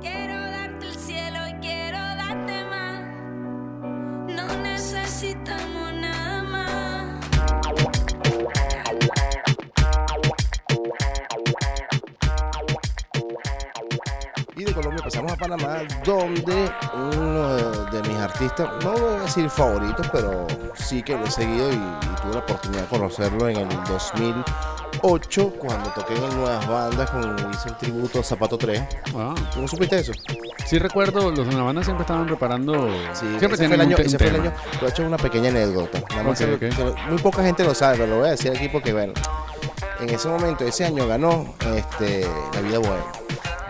[0.00, 3.00] Quiero darte el cielo y quiero darte más.
[4.28, 7.20] No necesitamos nada más.
[14.56, 16.70] Y de Colombia pasamos a Panamá, donde
[18.40, 22.32] artistas, no voy a decir favoritos, pero sí que lo he seguido y, y tuve
[22.32, 27.78] la oportunidad de conocerlo en el 2008, cuando toqué en Nuevas Bandas, con, hice un
[27.78, 28.82] tributo a Zapato 3.
[29.14, 30.12] Ah, ¿Tú no supiste eso?
[30.66, 32.88] sí recuerdo, los de una banda siempre estaban preparando...
[33.12, 35.18] Sí, siempre ese fue el año, ese fue el año, te voy a echar una
[35.18, 36.02] pequeña anécdota.
[36.10, 36.42] Nada más
[37.08, 39.12] muy poca gente lo sabe, pero lo voy a decir aquí porque, bueno,
[40.00, 43.04] en ese momento, ese año ganó este, La Vida Buena.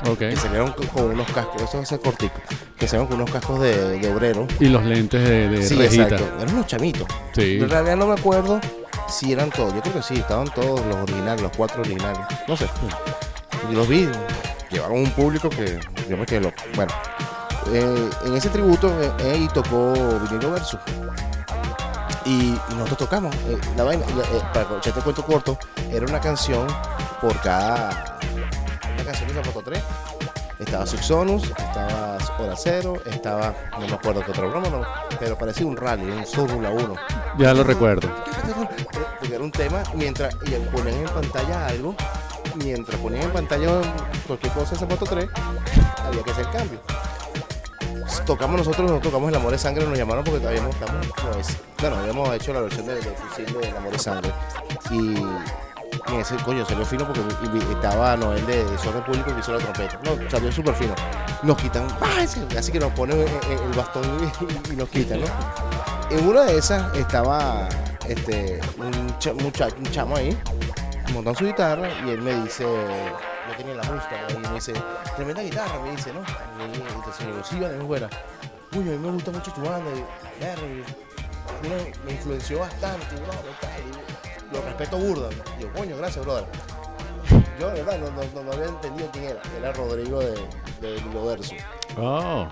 [0.08, 0.18] Ok.
[0.18, 2.40] Que salieron con, con unos cascos, eso va a ser cortico,
[2.78, 4.46] que salieron con unos cascos de, de obrero.
[4.58, 6.02] Y los lentes de, de Sí, rejita.
[6.04, 6.36] exacto.
[6.40, 7.06] Eran unos chamitos.
[7.34, 7.58] Sí.
[7.60, 8.60] En realidad no me acuerdo
[9.08, 9.74] si eran todos.
[9.74, 12.20] Yo creo que sí, estaban todos los originales, los cuatro originales.
[12.48, 12.66] No sé.
[13.70, 14.08] Y los vi.
[14.70, 16.56] llevaron un público que yo me quedé loco.
[16.74, 16.92] Bueno,
[17.72, 19.92] eh, en ese tributo eh, Eddie tocó
[20.30, 20.80] Vinilo Versus.
[22.24, 23.34] Y, y nosotros tocamos.
[23.46, 25.58] eh, la vaina, eh, para echarte cuento corto,
[25.92, 26.66] era una canción
[27.20, 28.18] por cada.
[29.12, 29.82] Canción de Zapato 3.
[30.60, 33.54] Estaba Suxonus, estaba Hora Cero, estaba.
[33.78, 34.82] No me acuerdo qué otra broma, no,
[35.18, 36.94] pero parecía un rally, un Fórmula 1.
[37.38, 38.08] Ya lo recuerdo.
[39.18, 41.94] Porque era un tema mientras y ponían en pantalla algo,
[42.62, 43.68] mientras ponían en pantalla
[44.26, 45.28] cualquier cosa en Zapato 3,
[46.06, 46.80] había que hacer cambio.
[48.26, 51.06] Tocamos nosotros, no tocamos El Amor de Sangre, nos llamaron porque todavía no estamos.
[51.24, 54.30] no, es- bueno, habíamos hecho la versión de, de fusil de El Amor de Sangre.
[54.90, 55.14] Y,
[56.18, 57.22] ese coño salió fino porque
[57.72, 60.00] estaba Noel de Desorden Público que hizo la trompeta.
[60.04, 60.94] No, salió súper fino.
[61.42, 62.24] Nos quitan, ¡ah!
[62.58, 64.02] así que nos ponen eh, eh, el bastón
[64.70, 65.26] y, nos quitan, ¿no?
[66.10, 67.68] En una de esas estaba
[68.08, 70.36] este, un, un chamo ahí,
[71.12, 74.72] montando su guitarra, y él me dice, yo tenía la música, y me dice,
[75.16, 76.20] tremenda guitarra, me dice, ¿no?
[76.20, 78.08] Y entonces me digo, sí, vale, buena.
[78.72, 80.04] Uy, a mí me gusta mucho tu banda, y,
[82.04, 83.06] me influenció bastante,
[84.52, 85.28] lo respeto burda.
[85.60, 86.44] Yo, coño, gracias, brother.
[87.58, 89.42] Yo, de verdad, no, no, no había entendido quién era.
[89.58, 90.34] Era Rodrigo de,
[90.80, 91.54] de Vinilo Verso.
[91.98, 92.48] Oh,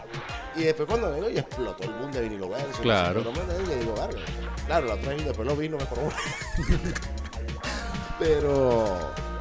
[0.56, 2.82] Y después cuando vengo y explotó el boom de vinilo verso.
[2.82, 3.22] Claro.
[3.22, 4.20] No me digo, "Verga".
[4.66, 6.10] Claro, la otra vez después lo vi, no me acuerdo.
[8.18, 8.98] Pero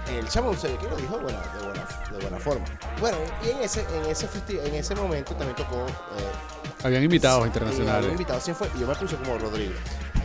[0.10, 2.66] el chamo se ve que lo dijo buena- de, buena, de buena forma.
[3.00, 7.46] Bueno, y en ese, en ese festi- en ese momento también tocó eh, habían invitados
[7.46, 8.12] internacionales.
[8.12, 9.74] invitado, sí fue, y yo me puse como Rodrigo.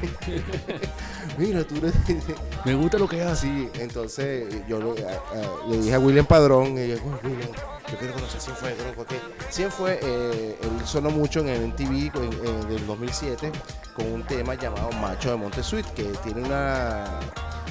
[1.38, 1.94] Mira, tú eres.
[2.64, 3.42] Me gusta lo que hace.
[3.46, 7.50] Sí, entonces yo le, a- a- le dije a William Padrón, y yo, "Uy, William,
[7.90, 9.16] yo quiero conocer a Cienfue, porque
[9.50, 13.50] Cienfue, eh, él sonó mucho en el MTV en, en- del 2007
[13.94, 17.04] con un tema llamado Macho de Montesuit, que tiene una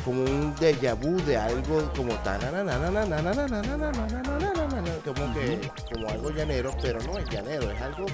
[0.03, 2.41] como un déjà vu de algo como tan
[5.05, 8.05] como que como algo llanero pero no es llanero es algo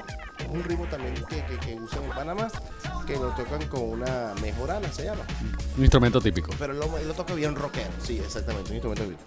[0.49, 2.47] un ritmo también que, que, que usan en Panamá
[3.05, 5.23] que lo tocan con una mejorana se llama
[5.77, 9.23] un instrumento típico pero lo, lo toca bien rockero sí exactamente un instrumento típico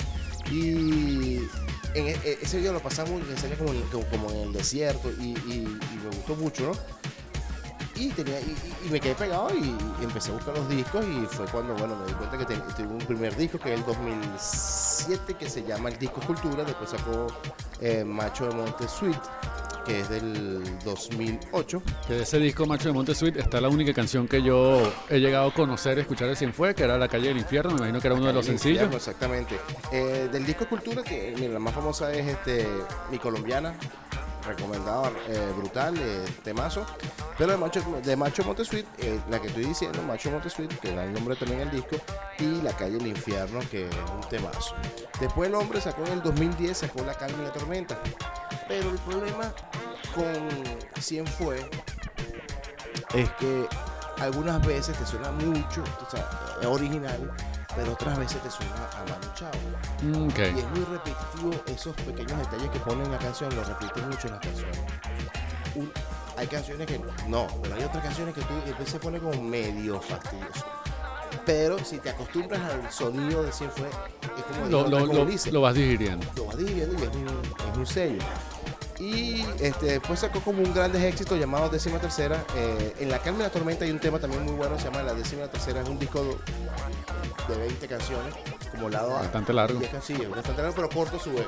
[0.51, 1.49] y
[1.95, 2.09] en,
[2.43, 6.01] ese video lo pasamos en serio como, como, como en el desierto y, y, y
[6.03, 7.20] me gustó mucho no
[8.01, 11.05] y, tenía, y, y- y me quedé pegado y, y empecé a buscar los discos
[11.05, 13.79] y fue cuando, bueno, me di cuenta que ten- tuve un primer disco que es
[13.81, 17.27] el 2007 que se llama El Disco Cultura, después sacó
[17.81, 19.19] eh, Macho de Monte Suite,
[19.85, 21.83] que es del 2008.
[22.07, 25.19] Que de ese disco Macho de Monte Suite está la única canción que yo he
[25.19, 27.73] llegado a conocer, escuchar de Cienfue, que era La calle del infierno.
[27.73, 28.75] Me imagino que era uno de los sencillos.
[28.83, 29.59] infierno, exactamente.
[29.93, 32.67] Eh, del disco Cultura, que mira, la más famosa es este,
[33.11, 33.75] Mi Colombiana,
[34.44, 36.85] recomendado, eh, brutal, eh, temazo.
[37.38, 41.05] Pero de Macho, de Macho Montesuite, eh, la que estoy diciendo, Macho Montesuite, que da
[41.05, 41.96] el nombre también al disco,
[42.38, 44.74] y La calle del infierno, que es un temazo.
[45.20, 47.98] Después el hombre sacó en el 2010, sacó La calma y la tormenta.
[48.68, 49.53] Pero el problema
[50.14, 50.48] con
[51.00, 51.68] Cienfue
[53.14, 53.66] es que
[54.20, 55.83] algunas veces te suena mucho,
[56.66, 57.33] original,
[57.81, 59.51] pero otras veces te suena a Manu Chao.
[60.03, 60.38] Mm, ok.
[60.38, 64.27] Y es muy repetitivo esos pequeños detalles que ponen en la canción, los repiten mucho
[64.27, 64.79] en las canciones.
[65.77, 65.90] Un-
[66.37, 69.99] hay canciones que no, pero hay otras canciones que tú después se pone como medio
[70.01, 70.64] fastidioso.
[71.47, 75.61] Pero si te acostumbras al sonido de Cienfue, es como, Lo, digo, lo, lo- lo
[75.62, 76.27] vas digiriendo.
[76.37, 78.23] lo vas dividiendo y es un, es un sello.
[79.01, 82.45] Y este, después sacó como un grandes éxito llamado Décima Tercera.
[82.55, 85.03] Eh, en La Calma y la Tormenta hay un tema también muy bueno, se llama
[85.03, 85.81] La Décima Tercera.
[85.81, 86.39] Es un disco
[87.49, 88.35] de 20 canciones,
[88.71, 89.21] como lado A.
[89.21, 89.79] Bastante largo.
[89.79, 91.47] 10 canciones, bastante largo, pero corto su vez.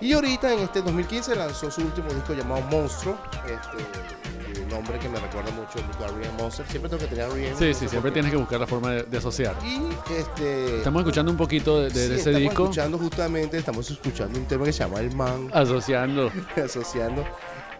[0.00, 3.16] Y ahorita, en este 2015, lanzó su último disco llamado Monstruo.
[3.46, 6.30] Este, el nombre que me recuerda mucho a R.E.M.
[6.40, 6.66] Monster.
[6.68, 7.30] Siempre tengo que tener.
[7.32, 9.56] Sí, no sí, sé siempre tienes que buscar la forma de, de asociar.
[9.64, 9.80] Y
[10.12, 10.78] este.
[10.78, 14.38] Estamos escuchando un poquito de, de- sí, de ese estamos disco, escuchando justamente, estamos escuchando
[14.38, 15.50] un tema que se llama El Man.
[15.52, 16.30] asociando.
[16.64, 17.24] asociando.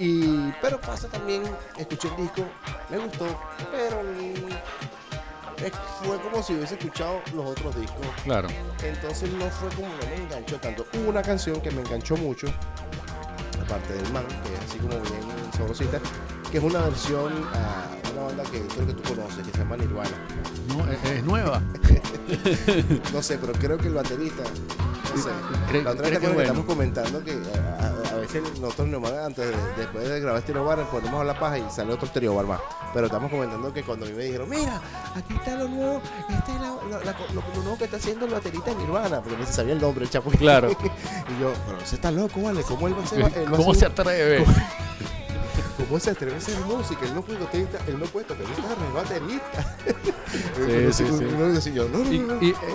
[0.01, 1.43] Y, pero pasa también,
[1.77, 2.43] escuché el disco,
[2.89, 3.27] me gustó,
[3.73, 4.01] pero
[6.03, 8.07] fue como si hubiese escuchado los otros discos.
[8.25, 8.49] Claro.
[8.83, 10.87] Entonces no fue como no me enganchó tanto.
[10.95, 12.47] Hubo una canción que me enganchó mucho,
[13.63, 16.01] aparte del man, que es así como bien sabrosita,
[16.51, 19.77] que es una versión a una banda que creo que tú conoces, que se llama
[19.77, 20.11] Nirvana.
[20.69, 21.63] No, es, es nueva.
[23.13, 24.43] No sé, pero creo que el baterista.
[25.17, 25.31] No sé.
[25.83, 29.47] La otra vez que que estamos comentando que a, a- a veces nosotros nomás antes
[29.47, 32.45] de, después de grabar Stereo Bar ponemos a la paja y sale otro Stereo Bar
[32.47, 32.61] más.
[32.93, 34.81] Pero estamos comentando que cuando a mí me dijeron, mira,
[35.15, 38.27] aquí está lo nuevo, este es la- la- la- lo, lo nuevo que está haciendo
[38.27, 40.31] el baterista Nirvana, porque no se sabía el nombre, el chapo.
[40.31, 40.71] Claro.
[41.39, 43.21] y yo, pero ese está loco, vale, ¿cómo él va a hacer?
[43.37, 44.45] él va a ¿Cómo se atreve?
[44.45, 44.55] ¿Cómo
[46.01, 47.01] se atreve a hacer música?
[47.07, 49.77] Él no puede, baterista, él no puede tocar guitarra, es baterista.
[50.69, 50.91] Eh,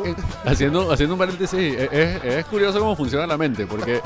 [0.05, 4.01] eh, haciendo, haciendo un paréntesis, eh, es, es curioso cómo funciona la mente, porque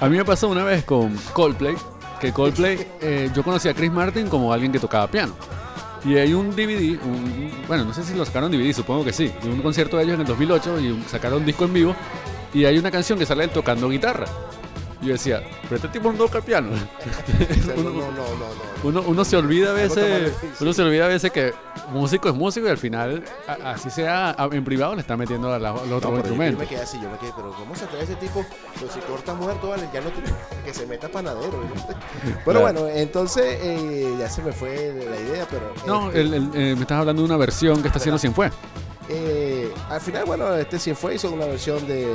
[0.00, 1.74] A mí me pasó una vez con Coldplay,
[2.20, 5.34] que Coldplay, eh, yo conocí a Chris Martin como alguien que tocaba piano.
[6.04, 9.30] Y hay un DVD, un- bueno, no sé si lo sacaron DVD, supongo que sí,
[9.42, 11.94] de un concierto de ellos en el 2008 y un- sacaron un disco en vivo
[12.54, 14.24] y hay una canción que sale él tocando guitarra.
[15.02, 16.70] Yo decía, pero este tipo no toca piano.
[17.76, 18.20] No, no, no.
[18.82, 21.52] Uno, uno se olvida a veces, uno se olvida a veces que
[21.92, 25.52] músico es músico y al final, a- así sea a- en privado, le está metiendo
[25.52, 26.60] a la- los otros pero yo- instrumentos.
[26.60, 28.44] me quedé así, yo me quedé, pero ¿cómo se atreve ese tipo?
[28.78, 30.30] Pero si corta muerto, vale, ya no tiene
[30.64, 31.60] que se meta panadero.
[32.22, 32.60] Pero Claro.
[32.60, 35.72] bueno, entonces eh, ya se me fue la idea, pero.
[35.86, 38.34] No, este, el- el- eh, me estás hablando de una versión que está haciendo Cien
[38.34, 38.50] Fue.
[39.12, 42.06] Eh, al final, bueno, este sí fue, hizo una versión de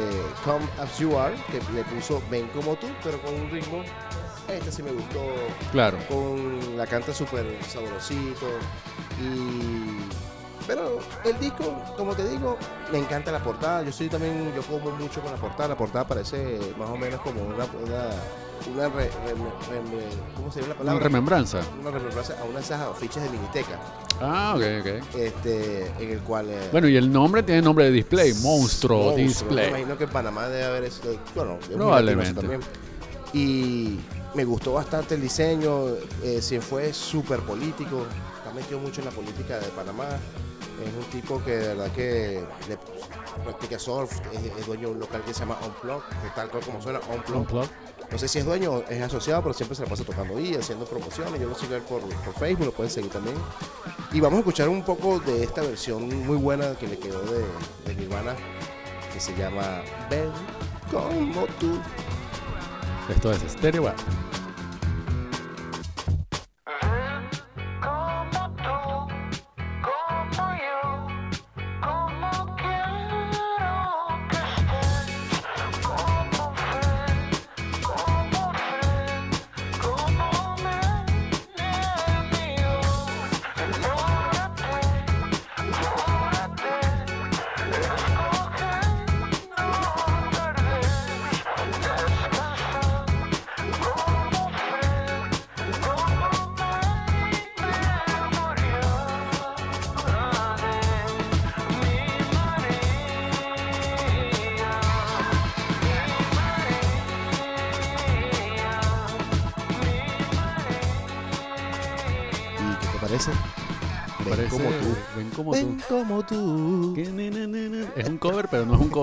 [0.44, 3.84] Come As You Are, que le puso Ven como tú, pero con un ritmo.
[4.48, 5.20] Este sí me gustó,
[5.72, 5.98] Claro.
[6.08, 8.46] con la canta súper sabrosito.
[9.22, 10.08] Y.
[10.68, 11.64] Pero el disco,
[11.98, 12.58] como te digo,
[12.92, 13.84] me encanta la portada.
[13.84, 15.70] Yo soy también, yo como mucho con la portada.
[15.70, 17.66] La portada parece más o menos como una.
[17.66, 18.10] una,
[18.74, 21.04] una re- re- re- ¿Cómo se llama la Una palabra?
[21.04, 21.60] remembranza.
[21.80, 23.80] Una remembranza a unas esas fichas de miniteca.
[24.22, 25.16] Ah, ok, ok.
[25.16, 26.50] Este, en el cual.
[26.50, 29.16] eh, Bueno, y el nombre tiene nombre de display, Monstruo, Monstruo.
[29.16, 29.70] Me Display.
[29.70, 31.02] imagino que en Panamá debe haber eso.
[31.36, 32.34] Bueno, Probablemente.
[32.40, 32.62] también.
[33.34, 34.00] Y
[34.34, 35.88] me gustó bastante el diseño.
[36.24, 38.06] Eh, si fue súper político.
[38.38, 40.06] Está metido mucho en la política de Panamá.
[40.06, 42.78] Es un tipo que de verdad que le
[43.44, 44.12] practica surf.
[44.34, 47.00] Es, es dueño de un local que se llama Unplug, que tal cual como suena,
[47.14, 47.40] Unplug.
[47.42, 47.66] Unplug.
[48.12, 50.86] No sé si es dueño es asociado, pero siempre se la pasa tocando ahí, haciendo
[50.86, 51.40] promociones.
[51.40, 53.36] Yo lo sigo por, por Facebook, lo pueden seguir también.
[54.12, 57.44] Y vamos a escuchar un poco de esta versión muy buena que le quedó de,
[57.86, 58.36] de Nirvana,
[59.14, 60.32] que se llama Ven
[60.92, 61.80] como tú.
[63.10, 63.92] Esto es Stereo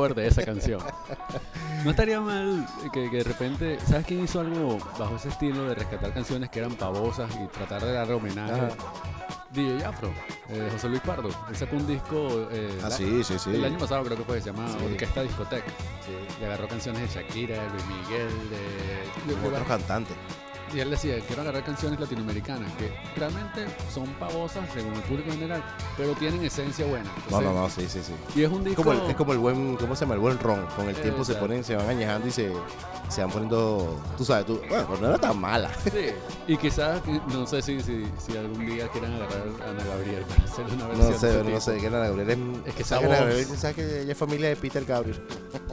[0.03, 0.81] cover de esa canción.
[1.85, 5.75] No estaría mal que, que de repente, ¿sabes quién hizo algo bajo ese estilo de
[5.77, 8.53] rescatar canciones que eran pavosas y tratar de darle homenaje?
[8.53, 8.69] Ajá.
[9.53, 10.11] DJ Afro,
[10.49, 11.29] eh, José Luis Pardo.
[11.51, 13.51] Él sacó un disco eh, Ah, la- sí, sí, sí.
[13.51, 14.85] el año pasado creo que fue, se llama Sí.
[14.87, 15.67] Orquesta Discoteca.
[16.07, 16.12] Sí.
[16.41, 20.17] Y agarró canciones de Shakira, de Luis Miguel, de, de- Con otros cantantes.
[20.75, 25.35] Y él decía, quiero agarrar canciones latinoamericanas que realmente son pavosas según el público en
[25.39, 25.63] general,
[25.99, 27.05] pero tienen esencia buena.
[27.05, 28.13] No, Entonces, no, no, sí, sí, sí.
[28.35, 28.83] Y es un Es disco...
[28.83, 30.15] como, el, es como el buen, ¿cómo se llama?
[30.15, 30.67] El buen ron.
[30.75, 32.53] Con el tiempo se ponen, se van añejando y se,
[33.11, 35.71] se van poniendo, tú sabes, tú, bueno, no era tan mala.
[35.85, 36.07] Sí,
[36.47, 40.45] y quizás, no sé si, si, si algún día quieran agarrar a Ana Gabriel para
[40.45, 41.13] hacer una versión.
[41.13, 41.61] No sé, no tipo.
[41.61, 43.47] sé, que Ana Gabriel es, Es que ¿sabes esa Ana Gabriel?
[43.59, 45.21] ¿sabes que ella es familia de Peter Gabriel?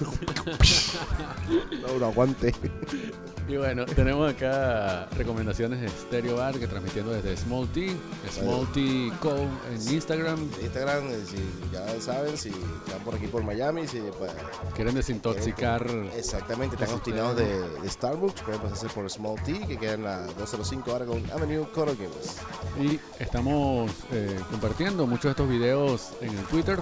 [1.82, 2.54] no, no aguante.
[3.50, 7.96] Y bueno, tenemos acá recomendaciones de Stereo Bar que transmitiendo desde Small T,
[8.30, 10.48] Small T Co en Instagram.
[10.62, 14.30] Instagram, eh, si ya saben, si están por aquí por Miami, si pues,
[14.76, 15.84] Quieren desintoxicar.
[16.16, 20.04] exactamente están Pues obstinados de, de Starbucks, pueden pasarse por Small Tea, que queda en
[20.04, 22.36] la 205 Aragon Avenue, Coral Gables.
[22.80, 26.78] Y estamos eh, compartiendo muchos de estos videos en el Twitter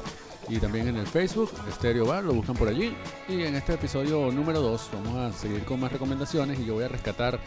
[0.48, 2.94] y también en el Facebook, Stereo Bar, lo buscan por allí.
[3.28, 6.84] Y en este episodio número 2 vamos a seguir con más recomendaciones y yo voy
[6.84, 7.38] a rescatar,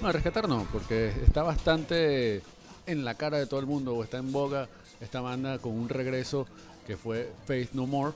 [0.00, 2.42] no, a rescatar no, porque está bastante
[2.86, 4.68] en la cara de todo el mundo o está en boga
[5.00, 6.46] esta banda con un regreso
[6.86, 8.12] que fue Faith No More.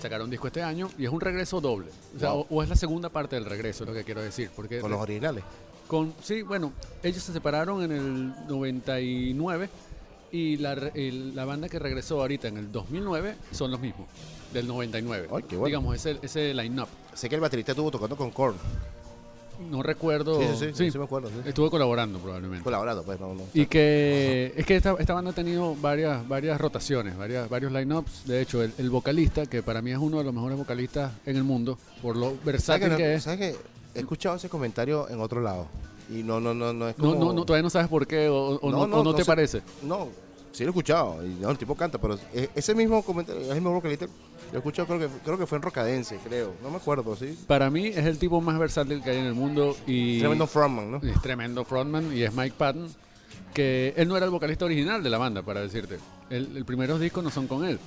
[0.00, 1.90] Sacaron disco este año y es un regreso doble.
[2.16, 2.46] O, sea, Wow.
[2.50, 4.50] o- o es la segunda parte del regreso, es lo que quiero decir.
[4.56, 5.44] Porque Con los originales.
[5.86, 9.68] con, sí, bueno, ellos se separaron en el 99
[10.34, 14.08] y la, el- la banda que regresó ahorita en el 2009 son los mismos,
[14.52, 15.28] del 99.
[15.32, 15.66] Ay, qué bueno.
[15.66, 16.88] Digamos, ese, ese line-up.
[17.14, 18.56] Sé que el baterista estuvo tocando con Korn.
[19.70, 20.40] No recuerdo.
[20.40, 21.48] Sí, sí, sí, sí me acuerdo, sí.
[21.48, 22.64] Estuvo colaborando probablemente.
[22.64, 23.42] Colaborado, pues no, no.
[23.54, 28.26] Y que es que esta, esta banda ha tenido varias, varias rotaciones, varias, varios line-ups.
[28.26, 31.36] De hecho, el, el vocalista, que para mí es uno de los mejores vocalistas en
[31.36, 33.22] el mundo, por lo ¿Sabes versátil que, no- es.
[33.22, 33.56] ¿sabes que
[33.96, 35.68] He escuchado ese comentario en otro lado.
[36.10, 37.24] Y no, no, no, no es No, como...
[37.26, 39.14] no, no, todavía no sabes por qué o, o no, No, o no, no no
[39.14, 39.26] te sé.
[39.26, 39.62] parece.
[39.84, 40.08] No,
[40.54, 43.48] Sí lo he escuchado, y no, el tipo canta, pero e- ese mismo comentario, es
[43.48, 46.70] el mismo vocalista, lo he escuchado, creo que, creo que fue en Rocadense, creo, no
[46.70, 47.36] me acuerdo, sí.
[47.48, 50.90] Para mí es el tipo más versátil que hay en el mundo y Tremendo frontman,
[50.92, 50.96] ¿no?
[50.98, 52.88] es tremendo frontman y es Mike Patton,
[53.52, 55.98] que él no era el vocalista original de la banda, para decirte.
[56.30, 57.78] El, el primeros discos no son con él.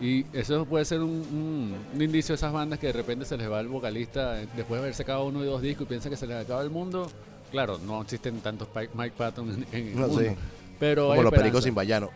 [0.00, 3.36] Y eso puede ser un, un- un indicio de esas bandas que de repente se
[3.36, 6.10] les va el vocalista eh, después de haber sacado uno y dos discos y piensa
[6.10, 7.08] que se les acaba el mundo.
[7.52, 10.22] Claro, no existen tantos Mike Patton en, en el No, mundo.
[10.22, 10.26] sí.
[10.82, 12.10] Pero Como los pericos sin vallano.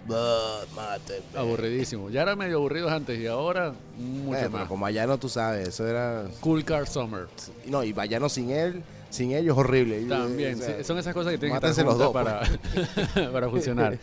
[1.37, 2.11] Aburridísimo.
[2.11, 4.67] Ya eran medio aburridos antes y ahora mucho Eh, más.
[4.67, 6.25] con Vallano tú sabes, eso era...
[6.41, 7.29] Cool Car Summer.
[7.67, 10.01] No, y Vallano sin él, sin ellos horrible.
[10.07, 12.25] También, o sea, son esas cosas que tienen que estar los dos, pues.
[12.25, 13.97] para, para funcionar.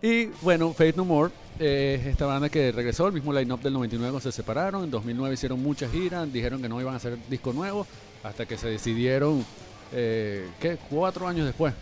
[0.00, 3.74] Y bueno, Faith No More eh, es esta banda que regresó, el mismo line-up del
[3.74, 4.84] 99 cuando se separaron.
[4.84, 7.86] En 2009 hicieron muchas giras, dijeron que no iban a hacer disco nuevo,
[8.22, 9.44] hasta que se decidieron,
[9.92, 10.78] eh, ¿qué?
[10.88, 11.74] Cuatro años después.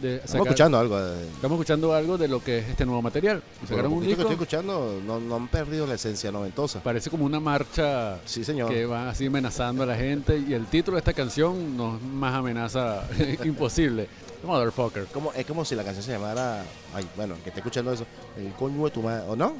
[0.00, 0.98] De Estamos escuchando algo.
[0.98, 3.42] de- estamos escuchando algo de lo que es este nuevo material.
[3.68, 6.82] Sacaron un que estoy escuchando, no, no han perdido la esencia noventosa.
[6.82, 8.70] parece como una marcha Sí, señor.
[8.70, 10.38] que va así amenazando a la gente.
[10.38, 13.04] Y el título de esta canción no es más amenaza
[13.44, 14.08] imposible.
[14.42, 15.04] Motherfucker.
[15.12, 18.06] Como, es como si la canción se llamara, ay, bueno, que esté escuchando eso,
[18.38, 19.52] el coño de tu madre, ¿o no?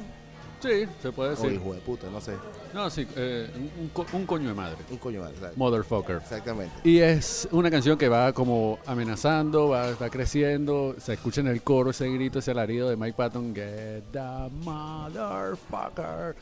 [0.61, 1.53] Sí, se puede O decir.
[1.53, 2.33] hijo de puta, no sé.
[2.73, 3.49] No, sí, eh,
[3.79, 4.77] un, co- un coño de madre.
[4.91, 5.57] Un coño de madre, ¿sabes?
[5.57, 6.17] Motherfucker.
[6.17, 6.71] Exactamente.
[6.83, 11.63] Y es una canción que va como amenazando, va, va creciendo, se escucha en el
[11.63, 16.35] coro ese grito, ese alarido de Mike Patton, Get the motherfucker.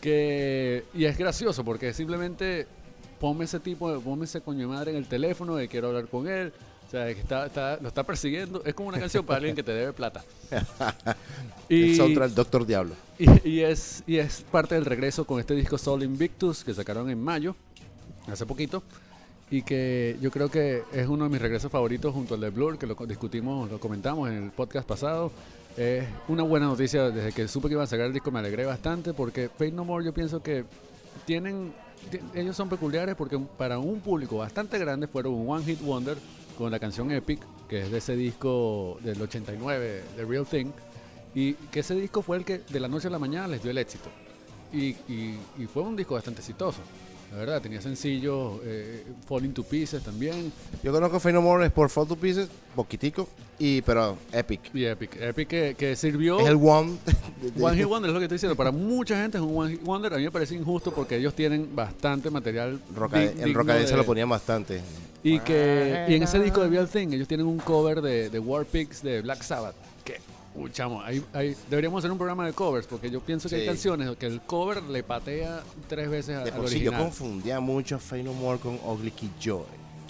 [0.00, 2.66] Que, y es gracioso porque simplemente
[3.18, 6.28] ponme ese tipo, ponme ese coño de madre en el teléfono y quiero hablar con
[6.28, 6.52] él.
[6.86, 8.62] O sea, que está, está- lo está persiguiendo.
[8.64, 10.22] Es como una canción para alguien que te debe plata.
[11.68, 12.94] El soundtrack Doctor Diablo.
[13.18, 17.10] Y, y es, y es parte del regreso con este disco Soul Invictus que sacaron
[17.10, 17.56] en mayo,
[18.30, 18.82] hace poquito,
[19.50, 22.78] y que yo creo que es uno de mis regresos favoritos junto al de Blur,
[22.78, 25.32] que lo discutimos, lo comentamos en el podcast pasado.
[25.76, 28.64] Es una buena noticia, desde que supe que iban a sacar el disco me alegré
[28.64, 30.64] bastante, porque Fate No More yo pienso que
[31.26, 31.72] tienen, ti-
[32.34, 36.16] ellos son peculiares porque para un público bastante grande fueron un One Hit Wonder
[36.56, 40.72] con la canción Epic, que es de ese disco del 89, The Real Thing,
[41.34, 43.70] y que ese disco fue el que de la noche a la mañana les dio
[43.70, 44.08] el éxito.
[44.72, 44.94] Y,
[45.72, 46.80] fue un disco bastante exitoso.
[47.32, 50.52] La verdad, tenía sencillos, eh, Falling to Pieces también,
[50.82, 54.60] Yo conozco Fey No More es por Fall to Pieces, poquitico, y, pero Epic.
[54.74, 55.16] y Epic.
[55.20, 56.38] Epic que, que sirvió...
[56.40, 56.96] Es el One.
[57.60, 58.56] One Hit Wonder es lo que estoy diciendo.
[58.56, 60.14] Para mucha gente es un One Hit Wonder.
[60.14, 62.80] A mí me parece injusto porque ellos tienen bastante material.
[62.94, 64.80] Roca- en Rocadense de- lo ponían bastante.
[65.22, 68.38] Y que y en ese disco de Real Thing ellos tienen un cover de, de
[68.38, 69.74] War Pigs de Black Sabbath.
[70.04, 70.20] Que,
[70.56, 73.60] uy, chamo, ahí, ahí deberíamos hacer un programa de covers porque yo pienso que hay
[73.62, 73.66] Sí.
[73.66, 77.60] canciones que el cover le patea tres veces a- De al por sí yo confundía
[77.60, 79.64] mucho Fey No More con Ugly Kid Joy.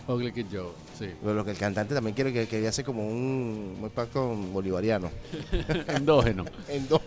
[0.09, 1.07] Ugly Kid Joe, sí.
[1.21, 5.11] Pero lo que el cantante también quiere que quería hacer como un, un pacto bolivariano.
[5.89, 6.45] Endógeno.
[6.69, 7.01] En dos.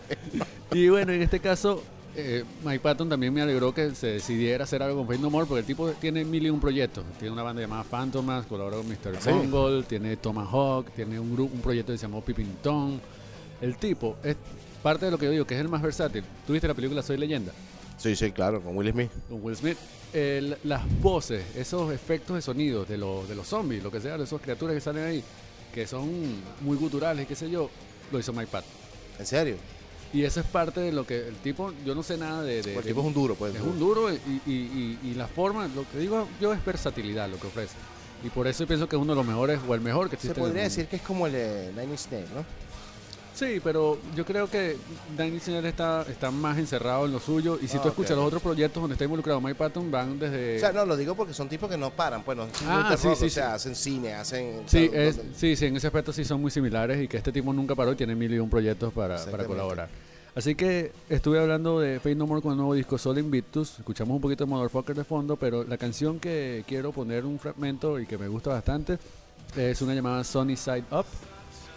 [0.74, 1.82] Y bueno, en este caso,
[2.16, 5.46] eh, Mike Patton también me alegró que se decidiera hacer algo con Faith No More,
[5.46, 7.06] porque el tipo tiene mil y un proyectos.
[7.18, 9.18] Tiene una banda llamada Phantomas, colaboró con Mr.
[9.34, 13.00] Bungle, tiene Tomahawk, tiene un, grupo, un proyecto que se llamó Pipintón.
[13.62, 14.36] El tipo es
[14.84, 16.24] parte de lo que yo digo, que es el más versátil.
[16.48, 17.52] ¿Tuviste la película Soy Leyenda?
[17.98, 19.12] Sí, sí, claro, con Will Smith.
[19.28, 19.78] Con Will Smith.
[20.14, 24.18] El- las voces, esos efectos de sonido de, los de los zombies, lo que sea,
[24.18, 25.24] de esas criaturas que salen ahí,
[25.74, 26.10] que son
[26.62, 27.70] muy guturales, qué sé yo,
[28.12, 28.72] lo hizo Mike Patton.
[29.20, 29.56] ¿En serio?
[30.14, 32.64] Y eso es parte de lo que el tipo, yo no sé nada de...
[32.64, 33.54] de- el de- tipo es un duro, pues.
[33.54, 34.16] es un duro y,
[34.48, 37.76] y- y- y la forma, lo que digo yo es versatilidad lo que ofrece.
[38.24, 40.28] Y por eso pienso que es uno de los mejores o el mejor que Se
[40.28, 40.40] existe.
[40.40, 40.76] en el podría mundo.
[40.76, 42.44] decir que es como el de Nine Inch Nails, ¿no?
[43.40, 44.76] Sí, pero yo creo que
[45.16, 47.58] Danny Nails está, está más encerrado en lo suyo.
[47.62, 50.58] Y si Ah, tú escuchas los otros proyectos donde está involucrado Mike Patton, van desde.
[50.58, 52.94] O sea, no, lo digo porque son tipos que no paran, pues no Eh, Ah,
[52.98, 53.56] sí, rock, sí, o sea, sí.
[53.56, 54.64] hacen cine, hacen...
[54.66, 57.32] Sí, es, donde- sí, sí, en ese aspecto sí son muy similares y que este
[57.32, 59.88] tipo nunca paró y tiene mil y un proyectos para, colaborar.
[60.36, 63.80] Así que estuve hablando de Fate No More con el nuevo disco Soul Invictus.
[63.80, 68.00] Escuchamos un poquito de Motherfucker de fondo, pero la canción que quiero poner un fragmento
[68.00, 68.98] y que me gusta bastante
[69.56, 71.06] es una llamada Sunny Side Up,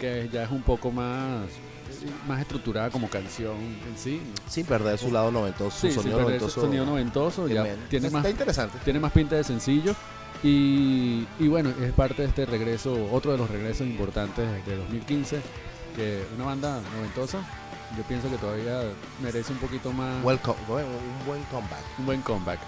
[0.03, 1.45] que ya es un poco más,
[2.27, 4.21] más estructurada como canción en sí.
[4.49, 6.61] Sin perder su lado noventoso, Sí, su sonido noventoso.
[6.61, 8.77] sonido noventoso, ya tiene Está más interesante.
[8.83, 9.95] tiene más pinta de sencillo.
[10.43, 15.39] Y, y bueno, es parte de este regreso, otro de los regresos importantes de 2015,
[15.95, 17.37] que una banda noventosa,
[17.97, 18.81] yo pienso que todavía
[19.21, 21.83] merece un poquito más, Welcome, un buen comeback.
[21.99, 22.59] un buen comeback.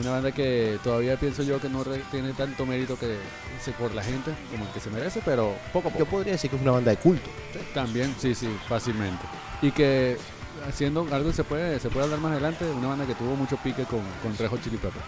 [0.00, 3.16] Una banda que todavía pienso yo que no tiene tanto mérito que
[3.64, 6.04] se- por la gente como el que se merece, pero poco a poco.
[6.04, 7.30] Yo podría decir que es una banda de culto.
[7.72, 9.24] También, sí, sí, fácilmente.
[9.62, 10.18] Y que
[10.68, 13.84] haciendo algo se puede, se puede hablar más adelante, una banda que tuvo mucho pique
[13.84, 15.04] con, con Red Hot Chili Peppers.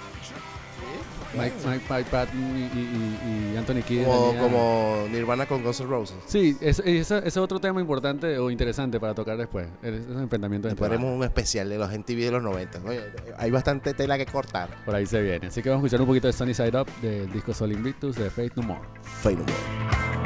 [1.36, 4.04] Mike, Mike, Mike Patton y, y- y- y Anthony Kidd.
[4.04, 6.16] Como, como Nirvana con Guns N' Roses.
[6.26, 9.68] Sí, es- ese es otro tema importante o interesante para tocar después.
[9.82, 12.78] Esos enfrentamientos Después haremos un especial de los MTV de los 90.
[12.80, 12.90] ¿no?
[13.36, 14.68] Hay bastante tela que cortar.
[14.84, 15.48] Por ahí se viene.
[15.48, 18.16] Así que vamos a escuchar un poquito de Sunny Side Up del disco Sol Invictus
[18.16, 18.80] de Faith No More.
[19.02, 20.17] Fade no more.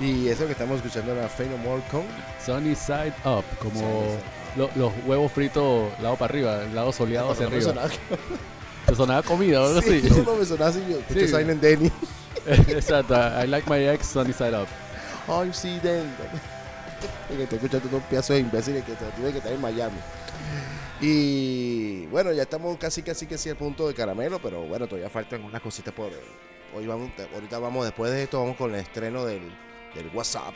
[0.00, 2.02] Y eso que estamos escuchando era Fade No More con
[2.44, 7.32] Sunny Side Up, como Sunny lo- los huevos fritos lado para arriba, el lado soleado
[7.32, 7.72] hacia No arriba.
[7.72, 7.90] sonaba-
[8.86, 10.22] Te sonaba comida o algo Sí, así.
[10.24, 10.82] no, me sonaba así.
[10.88, 11.28] Yo escuché Sí.
[11.28, 11.90] Silent Danny.
[12.68, 13.14] Exacto.
[13.14, 14.66] I like my ex Sunny Side Up.
[15.26, 16.14] Ay, sí, Dan.
[17.32, 19.96] Y que estoy escuchando unos pedazos de imbéciles que tienen que estar en Miami.
[21.00, 25.42] Y bueno, ya estamos casi, casi, casi al punto de caramelo, pero bueno, todavía faltan
[25.44, 26.10] unas cositas por.
[26.76, 29.42] Hoy vamos, ahorita vamos, después de esto, vamos con el estreno del,
[29.94, 30.54] del WhatsApp.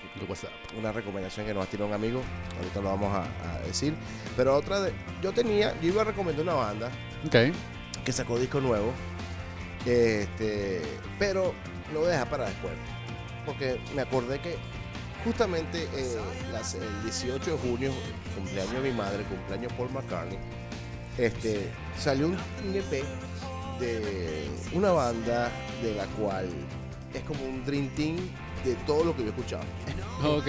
[0.79, 2.21] Una recomendación que nos ha tirado un amigo.
[2.59, 3.95] Ahorita lo vamos a, a decir.
[4.37, 4.93] Pero otra de.
[5.23, 6.91] Yo tenía, yo iba a recomendar una banda
[8.05, 8.93] que sacó disco nuevo.
[9.87, 10.83] Este,
[11.19, 11.55] pero
[11.93, 12.73] lo voy a dejar para después.
[13.47, 14.57] Porque me acordé que
[15.25, 16.17] justamente eh,
[16.53, 17.91] las- el 18 de junio,
[18.35, 20.39] cumpleaños de mi madre, cumpleaños Paul McCartney,
[21.17, 21.69] este,
[21.99, 22.35] salió un
[22.67, 23.03] un EP
[23.81, 25.51] de una banda
[25.83, 26.49] de la cual
[27.15, 28.17] es como un dream team
[28.69, 29.65] de todo lo que yo he escuchado.
[30.25, 30.47] Ok.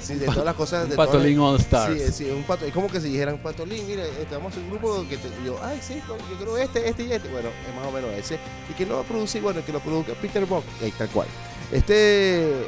[0.00, 0.88] Sí, de todas las cosas.
[0.88, 2.00] De Patolín All Stars.
[2.00, 2.64] Sí, sí, un pato.
[2.64, 5.78] Es como que si dijeran Patolín, mira, estamos en un grupo que te, yo, ay,
[5.80, 7.28] sí, yo creo este, este y este.
[7.28, 8.38] Bueno, es más o menos ese.
[8.68, 10.46] Y que no lo produce, bueno, el que lo produzca Peter
[10.82, 11.28] ahí tal cual.
[11.70, 12.66] Este,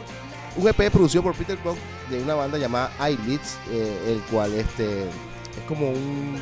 [0.56, 1.76] un EP producido por Peter Buck
[2.08, 6.40] de una banda llamada Eyelids, eh, el cual este, es como un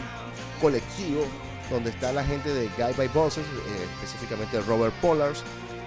[0.61, 1.25] colectivo
[1.71, 5.43] donde está la gente de Guy by Bosses, eh, específicamente Robert Pollars,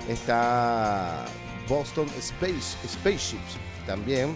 [0.10, 1.26] está
[1.68, 4.36] Boston Space, Spaceships también,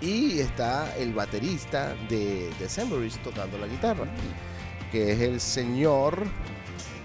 [0.00, 4.06] y está el baterista de Decemberist tocando la guitarra,
[4.92, 6.24] que es el señor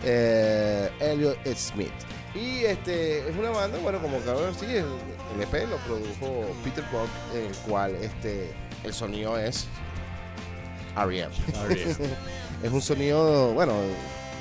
[0.04, 1.92] eh, Elliot Smith.
[2.36, 4.86] Y este es una banda, bueno, como de decir, el,
[5.36, 8.52] el EP lo produjo Peter Buck, el cual este,
[8.84, 9.68] el sonido es
[10.98, 11.34] R.E.M.
[12.64, 13.74] es un sonido, bueno,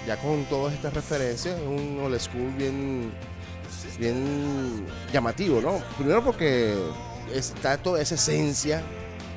[0.06, 3.12] ya con todas estas referencias, es un old school bien,
[3.98, 5.82] bien llamativo, ¿no?
[5.96, 6.74] Primero porque
[7.32, 8.82] está toda esa esencia,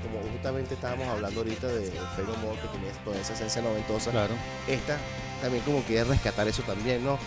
[0.04, 4.12] como justamente estábamos hablando ahorita de No More, que tiene toda esa esencia noventosa.
[4.12, 4.34] Claro.
[4.68, 4.98] Esta
[5.42, 7.18] también como quiere rescatar eso también, ¿no?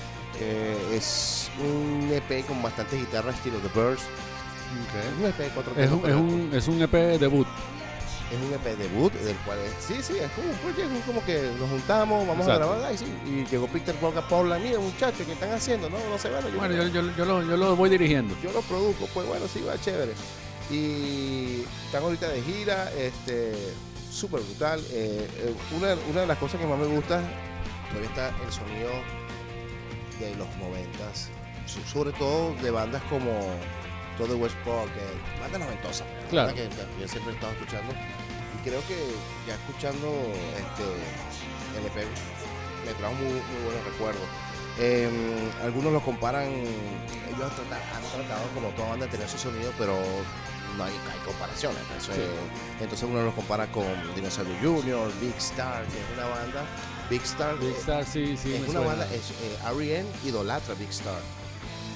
[0.40, 4.02] Eh, es un EP con bastante guitarra estilo The Birds.
[4.02, 7.46] Es un EP de cuatro Es un, es, un, es un EP debut.
[8.30, 11.24] Es un EP debut del cual es, sí, sí, es como un proyecto, es como
[11.24, 12.64] que nos juntamos, vamos Exacto.
[12.64, 15.88] a grabar, ay, sí, y llegó Peter Brock a Paula, mira muchachos, ¿qué están haciendo?
[15.88, 18.34] No, no sé, bueno, yo, Bueno, yo, yo, yo, lo, yo lo voy dirigiendo.
[18.42, 20.12] yo lo produzco, pues bueno, sí, va chévere.
[20.70, 23.54] Y están ahorita de gira, este,
[24.10, 24.80] súper brutal.
[24.90, 27.22] Eh, eh, una, una de las cosas que más me gusta,
[27.88, 28.90] todavía está el sonido
[30.20, 31.28] de los noventas,
[31.64, 33.30] so- sobre todo de bandas como
[34.18, 36.48] todo West Park, eh, bandas noventosas, Claro.
[36.48, 37.94] bandas que, que yo siempre he estado escuchando.
[37.94, 38.96] Y creo que
[39.46, 40.08] ya escuchando
[40.58, 40.84] este
[41.78, 42.06] el EP
[42.84, 44.22] me trajo muy, muy buenos recuerdos.
[44.80, 45.08] Eh,
[45.62, 49.72] algunos lo comparan, ellos han tratado, han tratado como toda banda de tener su sonido,
[49.78, 49.94] pero
[50.76, 51.78] no hay, hay comparaciones.
[51.98, 52.20] Eso Sí.
[52.20, 56.64] es- entonces uno lo compara con Dinosaurio Junior, Big Star, que es una banda.
[57.10, 58.54] Big Star, Big eh, Star, sí, sí.
[58.54, 58.86] es una suena.
[58.86, 60.08] banda, es, eh, R.E.M.
[60.24, 61.20] idolatra Big Star.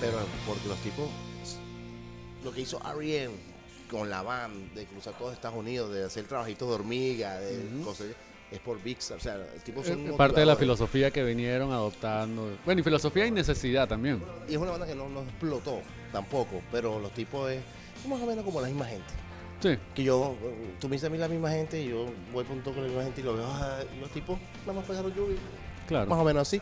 [0.01, 1.09] Pero porque los tipos,
[2.45, 3.35] lo que hizo R.E.M.
[3.91, 8.09] con la band, de cruzar todo Estados Unidos, de hacer trabajitos de hormiga, de cosas,
[8.51, 9.19] es por Big Star.
[9.19, 12.57] O sea, el tipo son Eh, Parte de la filosofía que vinieron adoptando.
[12.65, 14.23] Bueno, y filosofía y necesidad también.
[14.49, 15.81] Y es una banda que no, no explotó
[16.13, 17.63] tampoco, pero los tipos es
[18.07, 19.13] más o menos como la misma gente.
[19.61, 19.79] Sí.
[19.95, 22.57] Que yo, eh, tú me dices a mí la misma gente y yo voy por
[22.57, 24.85] un toque con la misma gente y lo veo, ah, y los tipos nada más
[24.85, 25.39] pegaron lluvia.
[25.87, 26.07] Claro.
[26.11, 26.61] Más o menos así.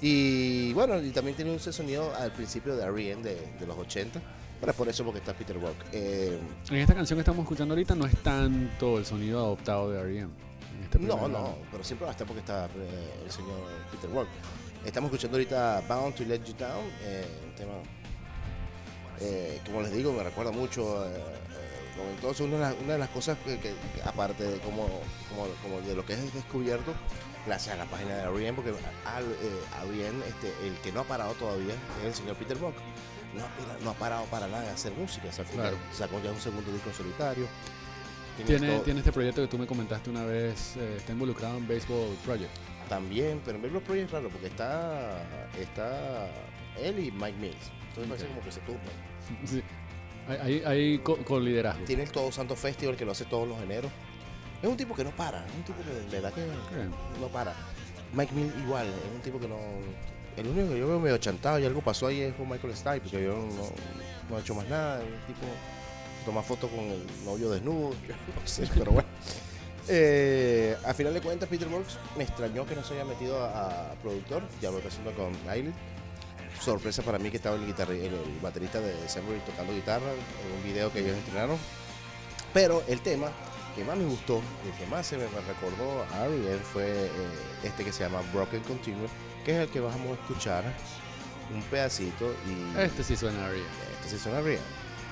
[0.00, 3.22] Y bueno, y también tiene un sonido al principio de R.E.M.
[3.22, 4.20] de, de los 80.
[4.60, 5.76] Pero es por eso porque está Peter Rock.
[5.92, 6.38] Eh,
[6.70, 10.30] En esta canción que estamos escuchando ahorita no es tanto el sonido adoptado de R.E.M.
[10.82, 13.58] Este no, no, pero siempre va a estar porque está eh, el señor
[13.90, 14.28] Peter Rock.
[14.84, 17.72] Estamos escuchando ahorita Bound to Let You Down, eh, un tema,
[19.66, 21.04] como les digo, me recuerda mucho.
[21.96, 22.44] noventoso.
[22.44, 24.84] una, de las- una de las cosas que, que- que aparte de como,
[25.28, 26.92] como, como de lo que es descubierto,
[27.44, 31.74] gracias a la página de R.E.M., porque R.E.M., este, el que no ha parado todavía
[32.00, 32.74] es el señor Peter Rock.
[33.34, 35.30] No, ha- no ha parado para nada de hacer música.
[35.32, 35.76] Sea, Claro.
[35.92, 37.46] Sacó ya un segundo disco solitario.
[38.46, 42.16] Tiene, tiene este proyecto que tú me comentaste una vez, eh, está involucrado en Baseball
[42.24, 42.50] Project.
[42.88, 45.22] También, pero en Baseball Project es raro porque está,
[45.58, 46.30] está
[46.80, 47.70] él y Mike Mills.
[47.88, 48.30] Entonces parece Ok.
[48.30, 49.08] como que se turnan.
[49.44, 49.62] Sí.
[50.28, 51.84] Hay, hay, hay co- con liderazgo.
[51.84, 53.90] Tiene el Todo Santo Festival que lo hace todos los eneros.
[54.62, 56.44] Es un tipo que no para, es un tipo que de verdad que
[57.20, 57.54] no para.
[58.12, 59.56] Mike Mills igual, es un tipo que no...
[60.38, 63.00] El único que yo veo medio chantado y algo pasó ahí es con Michael Stipe,
[63.00, 63.36] porque yo
[64.30, 65.00] no, he hecho más nada.
[65.26, 65.40] Tipo
[66.24, 67.90] toma fotos con el novio desnudo,
[68.40, 69.08] no sé, pero bueno.
[69.88, 73.94] Eh, a final de cuentas, Peter Brooks me extrañó que no se haya metido a,
[74.02, 75.72] productor, ya lo está haciendo con Eyelid.
[76.60, 80.92] Sorpresa para mí que estaba el, el baterista de December tocando guitarra en un video
[80.92, 81.56] que ellos estrenaron.
[82.52, 83.30] Pero el tema
[83.78, 87.10] que más me gustó, el que más se me recordó a Ariel fue eh,
[87.62, 89.10] este que se llama Broken Continuous,
[89.48, 90.62] que es el que vamos a escuchar
[91.54, 93.64] un pedacito y Este sí suena R.E.M.
[94.04, 94.60] este sí suena real.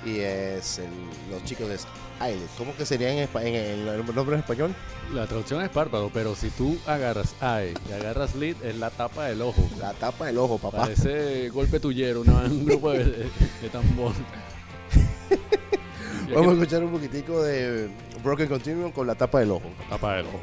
[0.04, 0.90] Y es el-
[1.30, 2.46] los chicos de Islet.
[2.58, 4.74] ¿Cómo que sería en, en el, el nombre en español?
[5.14, 9.24] La traducción es párpado, pero si tú agarras eye y agarras lid, es la tapa
[9.24, 9.66] del ojo.
[9.80, 10.80] La tapa del ojo, papá.
[10.82, 13.30] Parece golpe tuyero, una- un grupo de, de-
[13.62, 14.12] de tambor.
[16.34, 17.88] Vamos a escuchar un poquitico de
[18.22, 19.70] Broken Continuum con la tapa del ojo.
[19.88, 20.40] tapa del ojo.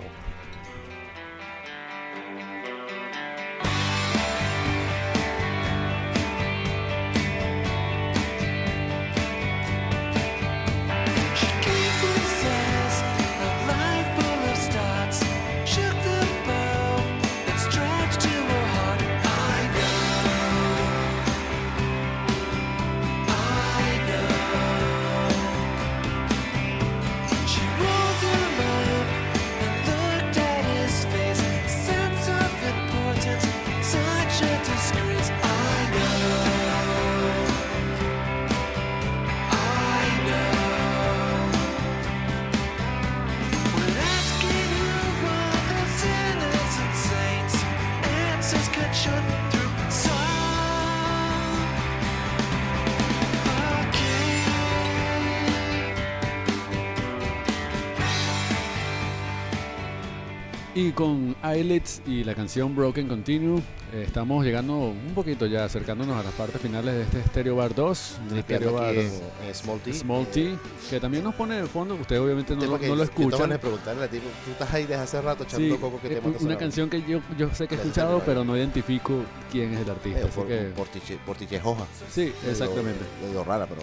[61.43, 63.61] Eyelids y la canción Broken Continue,
[64.01, 68.17] estamos llegando un poquito ya, acercándonos a las partes finales de este Stereo Bar 2,
[68.31, 69.93] de Stereo Bar aquí en, en Small T.
[69.93, 70.55] Small T,
[70.89, 73.49] que también nos pone de fondo, ustedes obviamente no, lo- no lo escuchan.
[73.49, 76.15] de preguntarle a ti, tú estás ahí desde hace rato echando Sí, coco que eh,
[76.15, 79.13] te manda una canción que yo, yo sé que he escuchado, pero no identifico
[79.51, 80.19] quién es el artista.
[80.21, 81.85] Eh, así por, que- por, tiche, por tichejoja.
[82.09, 82.99] sí, Medio- exactamente.
[83.23, 83.81] Medio rara, pero.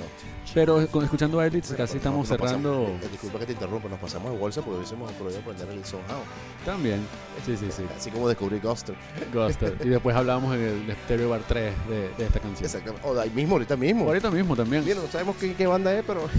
[0.52, 3.88] Pero con- escuchando Eyelids casi No- estamos no pasamos- cerrando eh, disculpa que te interrumpa,
[3.88, 6.24] nos pasamos de bolsa porque hubiésemos podido aprender el soundhound.
[6.64, 7.00] también.
[7.46, 7.84] Sí, sí, sí.
[7.96, 8.58] Así como descubrí.
[8.60, 8.94] Guster.
[9.84, 12.64] Y después hablábamos en el Stereo Bar 3 de, de esta canción.
[12.64, 13.06] Exactamente.
[13.06, 14.06] O de ahí mismo, ahorita mismo.
[14.06, 14.82] Ahorita mismo también.
[14.82, 16.22] Bien, no sabemos qué, qué banda es, pero.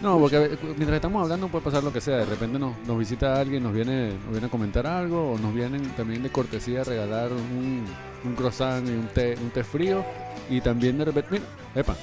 [0.00, 2.18] No, porque eh, mientras estamos hablando puede pasar lo que sea.
[2.18, 5.52] De repente nos, nos visita alguien, nos viene, nos viene a comentar algo, o nos
[5.52, 7.84] vienen también de cortesía a regalar un,
[8.24, 10.04] un croissant y un té, un té frío.
[10.48, 11.44] Y también de repente, mira,
[11.74, 11.96] epa,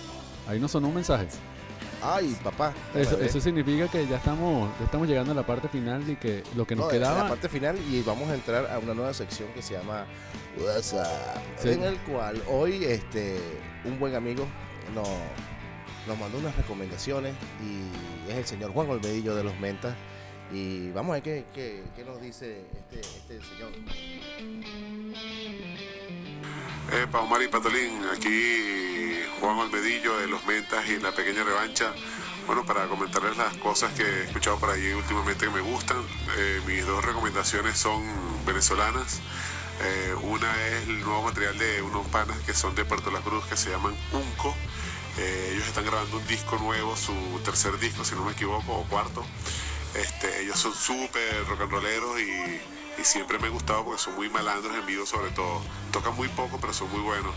[0.48, 1.28] ahí nos sonó un mensaje.
[2.02, 2.74] Ay, papá.
[2.94, 6.66] Eso, significa que ya estamos, ya estamos llegando a la parte final y que lo
[6.66, 7.24] que nos No, quedaba.
[7.24, 10.06] la parte final y vamos a entrar a una nueva sección que se llama
[10.64, 11.70] WhatsApp, Sí.
[11.70, 13.40] en el cual hoy este
[13.86, 14.46] un buen amigo
[14.94, 15.08] nos,
[16.08, 17.34] nos mandó unas recomendaciones
[17.64, 19.96] y es el señor Juan Olvedillo de los Mentas
[20.52, 23.72] y vamos a ver qué, qué- qué nos dice este, este señor.
[26.92, 31.92] Epa, y Patolín, aquí Juan Almedillo de Los Mentas y La Pequeña Revancha.
[32.46, 35.98] Bueno, para comentarles las cosas que he escuchado por allí últimamente que me gustan,
[36.38, 38.04] eh, mis dos recomendaciones son
[38.46, 39.20] venezolanas.
[39.84, 43.46] Eh, una es el nuevo material de unos panas que son de Puerto La Cruz
[43.48, 44.56] que se llaman Unco.
[45.18, 47.14] Eh, ellos están grabando un disco nuevo, su
[47.44, 49.26] tercer disco, si no me equivoco, o cuarto.
[49.94, 52.62] Este, ellos son súper rock and rolleros y,
[52.98, 55.62] y siempre me han gustado porque son muy malandros en vivo sobre todo.
[55.92, 57.34] Tocan muy poco pero son muy buenos.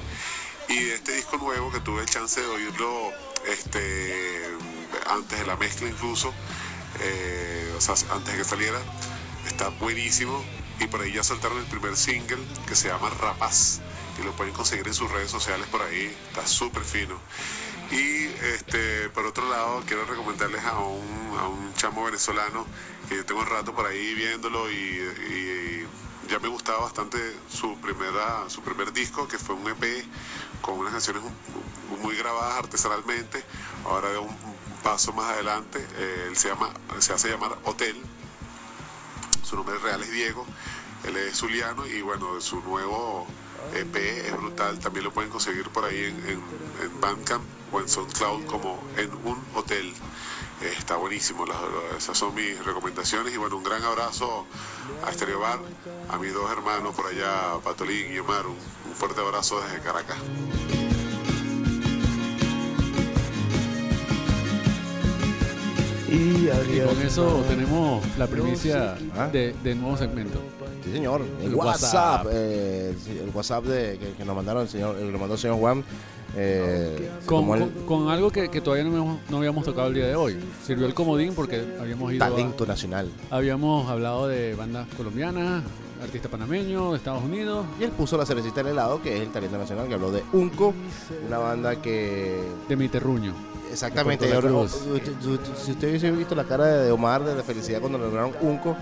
[0.69, 3.11] Y de este disco nuevo que tuve el chance de oírlo
[3.47, 4.57] este,
[5.07, 6.33] antes de la mezcla incluso,
[7.01, 8.79] eh, o sea, antes de que saliera,
[9.47, 10.43] está buenísimo.
[10.79, 13.81] y por ahí ya saltaron el primer single que se llama Rapaz
[14.19, 17.19] y lo pueden conseguir en sus redes sociales por ahí, está súper fino.
[17.91, 22.65] Y este, por otro lado, quiero recomendarles a un, a un chamo venezolano
[23.27, 25.87] tengo un rato por ahí viéndolo y,
[26.29, 30.05] ya me gustaba bastante su, primera, su primer disco, que fue un EP
[30.61, 31.25] con unas canciones
[32.03, 33.43] muy grabadas artesanalmente.
[33.85, 34.37] Ahora de un
[34.85, 37.97] paso más adelante, eh, él se, llama, se hace llamar Hotel.
[39.43, 40.47] Su nombre real es Diego.
[41.03, 43.27] Él es zuliano y bueno, su nuevo
[43.75, 44.79] EP es brutal.
[44.79, 46.43] También lo pueden conseguir por ahí en,
[46.81, 47.43] en Bandcamp
[47.73, 49.93] o en SoundCloud como En un Hotel.
[50.63, 53.33] Eh, está buenísimo, las- las- esas son mis recomendaciones.
[53.33, 54.47] Y bueno, un gran abrazo
[55.07, 55.59] a Stereo Bar,
[56.11, 58.47] a mis dos hermanos por allá, Patolín y Omar.
[58.47, 58.57] Un,
[58.89, 60.19] un fuerte abrazo desde Caracas.
[66.09, 69.29] Y, Y con eso tenemos la primicia Ah.
[69.29, 70.41] de, de nuevo segmento.
[70.85, 71.23] Sí, señor.
[71.41, 72.27] El, El WhatsApp.
[72.33, 75.59] Eh, el WhatsApp de, que, que nos mandaron el señor, el nos mandó el señor
[75.59, 75.85] Juan.
[76.37, 80.15] Eh, Con, el algo que, que todavía no habíamos, no habíamos tocado el día de
[80.17, 80.39] hoy.
[80.65, 83.11] Sirvió el comodín porque habíamos ido a- talento nacional.
[83.31, 85.63] habíamos hablado de bandas colombianas,
[86.03, 87.67] artista panameño, de Estados Unidos.
[87.79, 90.11] Y él puso la cerecita en el helado, que es el talento nacional, que habló
[90.13, 90.73] de Unco,
[91.27, 93.35] una banda que de mi terruño.
[93.71, 94.27] Exactamente.
[94.27, 98.33] De si si usted hubiese visto la cara de Omar de la felicidad cuando lograron
[98.41, 98.77] Unco,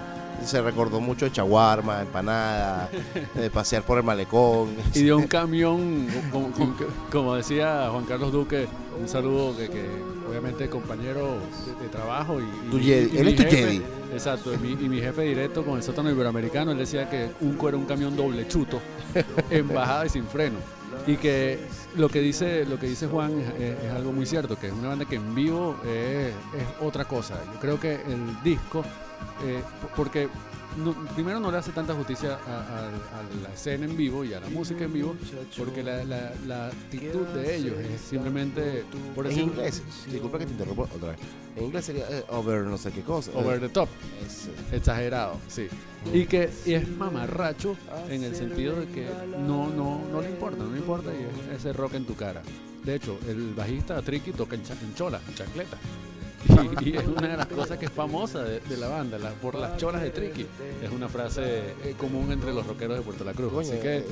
[0.44, 2.88] se recordó mucho de chaguarma, empanada,
[3.34, 4.70] de pasear por el malecón.
[4.94, 6.76] Y dio un camión, como, como-
[7.10, 8.66] como decía Juan Carlos Duque,
[9.00, 9.86] un saludo que, que
[10.28, 11.36] obviamente compañero
[11.66, 12.38] de, de trabajo.
[12.40, 13.82] Y, y- y él es tu Jedi.
[14.12, 17.68] Exacto, y mi, y mi jefe directo con el sótano iberoamericano, él decía que Unco
[17.68, 18.80] era un camión doble chuto,
[19.50, 20.56] en bajada y sin freno.
[21.06, 21.58] Y que
[21.96, 24.72] lo que dice, lo que dice Juan es, es- es algo muy cierto, que es
[24.72, 27.38] una banda que en vivo es, es otra cosa.
[27.52, 28.82] Yo creo que el disco,
[29.44, 29.62] eh,
[29.96, 30.28] porque
[30.76, 34.32] no- primero no le hace tanta justicia a, a- a la escena en vivo y
[34.34, 35.16] a la música en vivo,
[35.56, 40.46] porque la, la- la actitud de ellos es simplemente, por En decir, inglés, disculpa que
[40.46, 41.18] te interrumpa otra vez.
[41.56, 43.32] En inglés sería eh, over no sé qué cosa.
[43.34, 43.88] over the top.
[44.24, 45.66] Es, Exagerado, sí.
[46.14, 47.76] Y que y es mamarracho
[48.08, 49.08] en el sentido de que
[49.46, 52.42] no, no, no le importa, no le importa y es ese rock en tu cara.
[52.84, 55.76] De hecho, el bajista Tricky toca en, cha- en chola, en chancleta.
[56.82, 59.30] Y, y es una de las cosas que es famosa de, de la banda, la-
[59.32, 60.46] por las cholas de Tricky.
[60.82, 61.42] Es una frase
[61.84, 63.52] eh, común entre los rockeros de Puerto La Cruz.
[63.52, 64.04] coño, Así que es-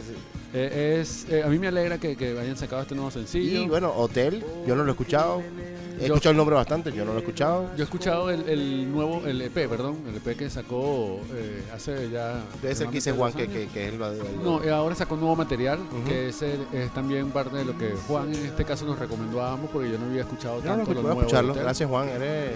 [0.55, 3.63] eh, es, eh, a mí me alegra que, que hayan sacado este nuevo sencillo.
[3.63, 5.43] Y bueno, Hotel, yo no lo he escuchado.
[5.97, 7.71] He Yo- escuchado el nombre bastante, yo no lo he escuchado.
[7.77, 12.11] Yo he escuchado el, el nuevo, el EP, perdón, el EP que sacó eh, hace
[12.11, 12.43] ya...
[12.61, 15.15] Debe ser que aproximadamente Juan que, que, que es el, el- No, eh, ahora sacó
[15.15, 18.85] un nuevo material, que ese es también parte de lo que Juan en este caso
[18.85, 21.53] nos recomendó a ambos, porque yo no había escuchado Yo no lo tanto nuevo escucharlo.
[21.53, 21.63] Hotel.
[21.65, 22.09] Gracias, Juan.
[22.11, 22.53] Eres...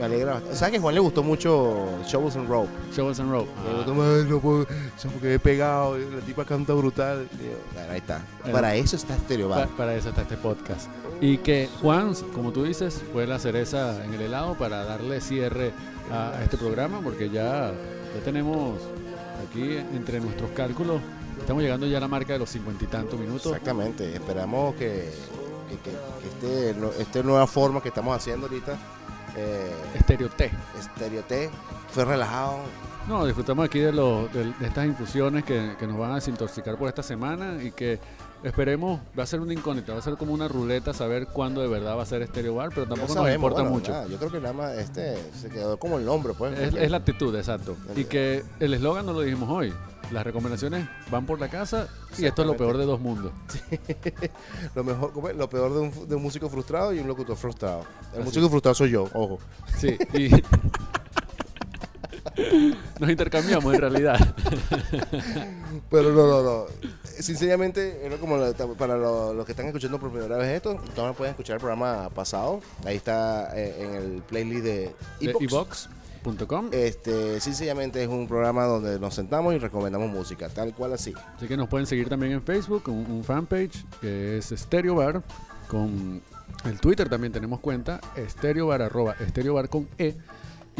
[0.00, 0.56] Me alegra bastante.
[0.56, 2.68] ¿Sabes que a Juan le gustó mucho Shovels and Rope?
[2.96, 3.50] Shovels and Rope.
[3.58, 4.66] Ah, gustó más, no puedo,
[5.12, 7.28] porque he pegado, la tipa canta brutal.
[7.38, 7.54] Digo,
[7.90, 8.22] ahí está.
[8.50, 9.68] Para eso está Stereo Bar.
[9.76, 10.88] para eso está este podcast.
[11.20, 15.72] Y que Juan, como tú dices, fue la cereza en el helado para darle cierre
[16.10, 17.70] a, a este programa, porque ya,
[18.16, 18.80] ya tenemos
[19.48, 21.00] aquí entre nuestros cálculos,
[21.38, 23.46] estamos llegando ya a la marca de los cincuenta y tantos minutos.
[23.46, 24.14] Exactamente.
[24.14, 25.10] Esperamos que,
[25.68, 25.90] que, que-
[26.40, 28.78] que este, esta nueva forma que estamos haciendo ahorita,
[29.40, 30.50] eh, Estéreo T.
[30.80, 31.50] Stereo T,
[31.90, 32.58] fue relajado.
[33.08, 37.02] No, disfrutamos aquí de, de estas infusiones que, que nos van a desintoxicar por esta
[37.02, 37.98] semana y que
[38.44, 41.68] esperemos, va a ser una incógnita, va a ser como una ruleta saber cuándo de
[41.68, 43.92] verdad va a ser Estéreo Bar, pero tampoco nos sabemos, importa bueno, mucho.
[43.92, 46.58] nada, yo creo que nada más este se quedó como el nombre, pues.
[46.58, 47.76] Es la actitud, exacto.
[47.96, 49.72] Y que el eslogan no lo dijimos hoy.
[50.10, 51.88] Las recomendaciones van por la casa
[52.18, 53.32] y esto es lo peor de dos mundos.
[54.74, 57.84] lo mejor, lo peor de un, de un músico frustrado y un locutor frustrado.
[58.12, 58.24] El Así.
[58.28, 59.38] músico frustrado soy yo, ojo.
[59.78, 60.30] Sí, y
[62.98, 64.18] nos intercambiamos en realidad.
[65.90, 66.64] Pero no, no, no.
[67.04, 71.14] Sinceramente, era como la- para lo- los que están escuchando por primera vez esto, también
[71.14, 72.60] pueden escuchar el programa pasado.
[72.84, 75.32] Ahí está eh, en el playlist de De
[76.24, 76.68] evox.com.
[76.72, 81.14] Este, sencillamente es un programa donde nos sentamos y recomendamos música, tal cual así.
[81.36, 85.22] Así que nos pueden seguir también en Facebook, un, un fanpage que es Stereo Bar.
[85.68, 86.20] Con
[86.64, 90.16] el Twitter también tenemos cuenta, Stereo Bar, arroba Stereo Bar con E.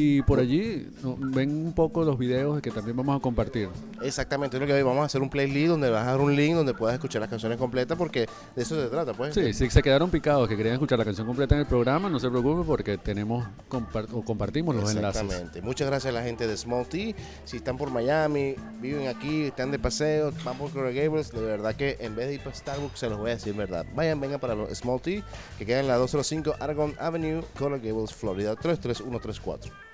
[0.02, 3.68] Y por allí no, ven un poco los videos que también vamos a compartir.
[4.00, 6.34] Exactamente, es lo que hoy vamos a hacer un playlist donde vas a dar un
[6.34, 8.20] link donde puedas escuchar las canciones completas porque
[8.56, 9.34] de eso se trata, pues.
[9.34, 12.18] Sí, si se quedaron picados que querían escuchar la canción completa en el programa, no
[12.18, 15.20] se preocupen porque tenemos compar- o compartimos los enlaces.
[15.20, 15.60] Exactamente.
[15.60, 17.14] Muchas gracias a la gente de Small Tea.
[17.44, 21.74] Si están por Miami, viven aquí, están de paseo, van por Coral Gables, de verdad
[21.76, 23.84] que en vez de ir para Starbucks, se los voy a decir verdad.
[23.94, 25.22] Vayan, vengan para los Small Tea,
[25.58, 29.89] que queda en la 205 Aragon Avenue, Coral Gables, Florida 33134.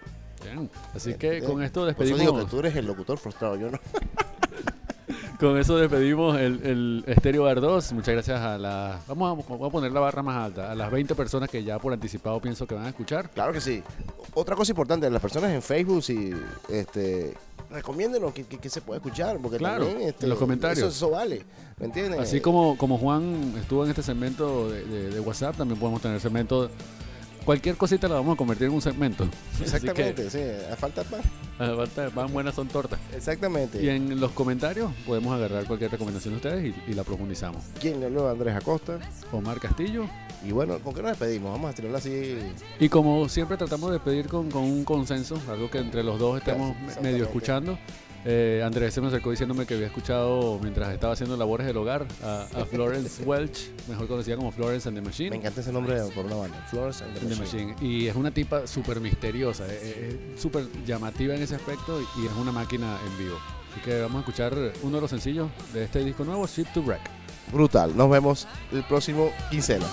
[0.55, 0.71] Bien.
[0.95, 2.21] Así que Eh, con esto Por eso despedimos.
[2.21, 3.79] digo que tú eres el locutor frustrado, yo no.
[5.39, 7.93] Con eso despedimos el, el Stereo Bar 2.
[7.93, 8.99] Muchas gracias a la.
[9.07, 10.73] Vamos a, vamos a poner la barra más alta.
[10.73, 13.29] A las 20 personas que ya por anticipado pienso que van a escuchar.
[13.31, 13.83] Claro que sí.
[14.33, 16.33] Otra cosa importante, las personas en Facebook, si
[16.71, 17.35] este,
[17.71, 20.79] recomiéndenos que, que- que se puede escuchar, porque Claro, también este, en los comentarios.
[20.79, 21.43] Eso, eso vale,
[21.79, 22.19] ¿me entiendes?
[22.19, 26.19] Así como, como Juan estuvo en este segmento de, de- de WhatsApp, también podemos tener
[26.19, 26.71] segmento.
[27.47, 29.27] Cualquier cosita la vamos a convertir en un segmento.
[29.61, 30.41] Exactamente, sí,
[30.71, 31.21] a falta más.
[31.21, 31.29] Así
[31.59, 32.99] que, ah, falta- van buenas son tortas.
[33.15, 33.81] Exactamente.
[33.83, 37.63] Y en los comentarios podemos agarrar cualquier recomendación de ustedes y, y la profundizamos.
[37.81, 38.29] ¿Quién le habló?
[38.29, 38.99] Andrés Acosta.
[39.33, 40.07] Omar Castillo.
[40.45, 41.53] Y bueno, ¿con qué nos despedimos?
[41.53, 42.37] Vamos a tirarlo así.
[42.81, 46.39] Y como siempre tratamos de pedir con, con un consenso, algo que entre los dos
[46.39, 47.79] estemos medio escuchando.
[48.29, 52.07] Eh, Andrés se me acercó diciéndome que había escuchado mientras estaba haciendo labores del hogar
[52.25, 55.31] a, a Florence Welch, mejor conocida como Florence and the Machine.
[55.31, 56.57] Me encanta ese nombre por una banda.
[56.69, 57.67] Flores and the and the Machine.
[57.75, 57.89] Machine.
[57.89, 62.27] Y es una tipa súper misteriosa, eh, eh, eh, súper llamativa en ese aspecto y,
[62.27, 63.39] es una máquina en vivo.
[63.71, 66.83] Así que vamos a escuchar uno de los sencillos de este disco nuevo, Ship to
[66.83, 67.03] Wreck.
[67.53, 67.97] Brutal.
[67.97, 69.87] Nos vemos el próximo quincena.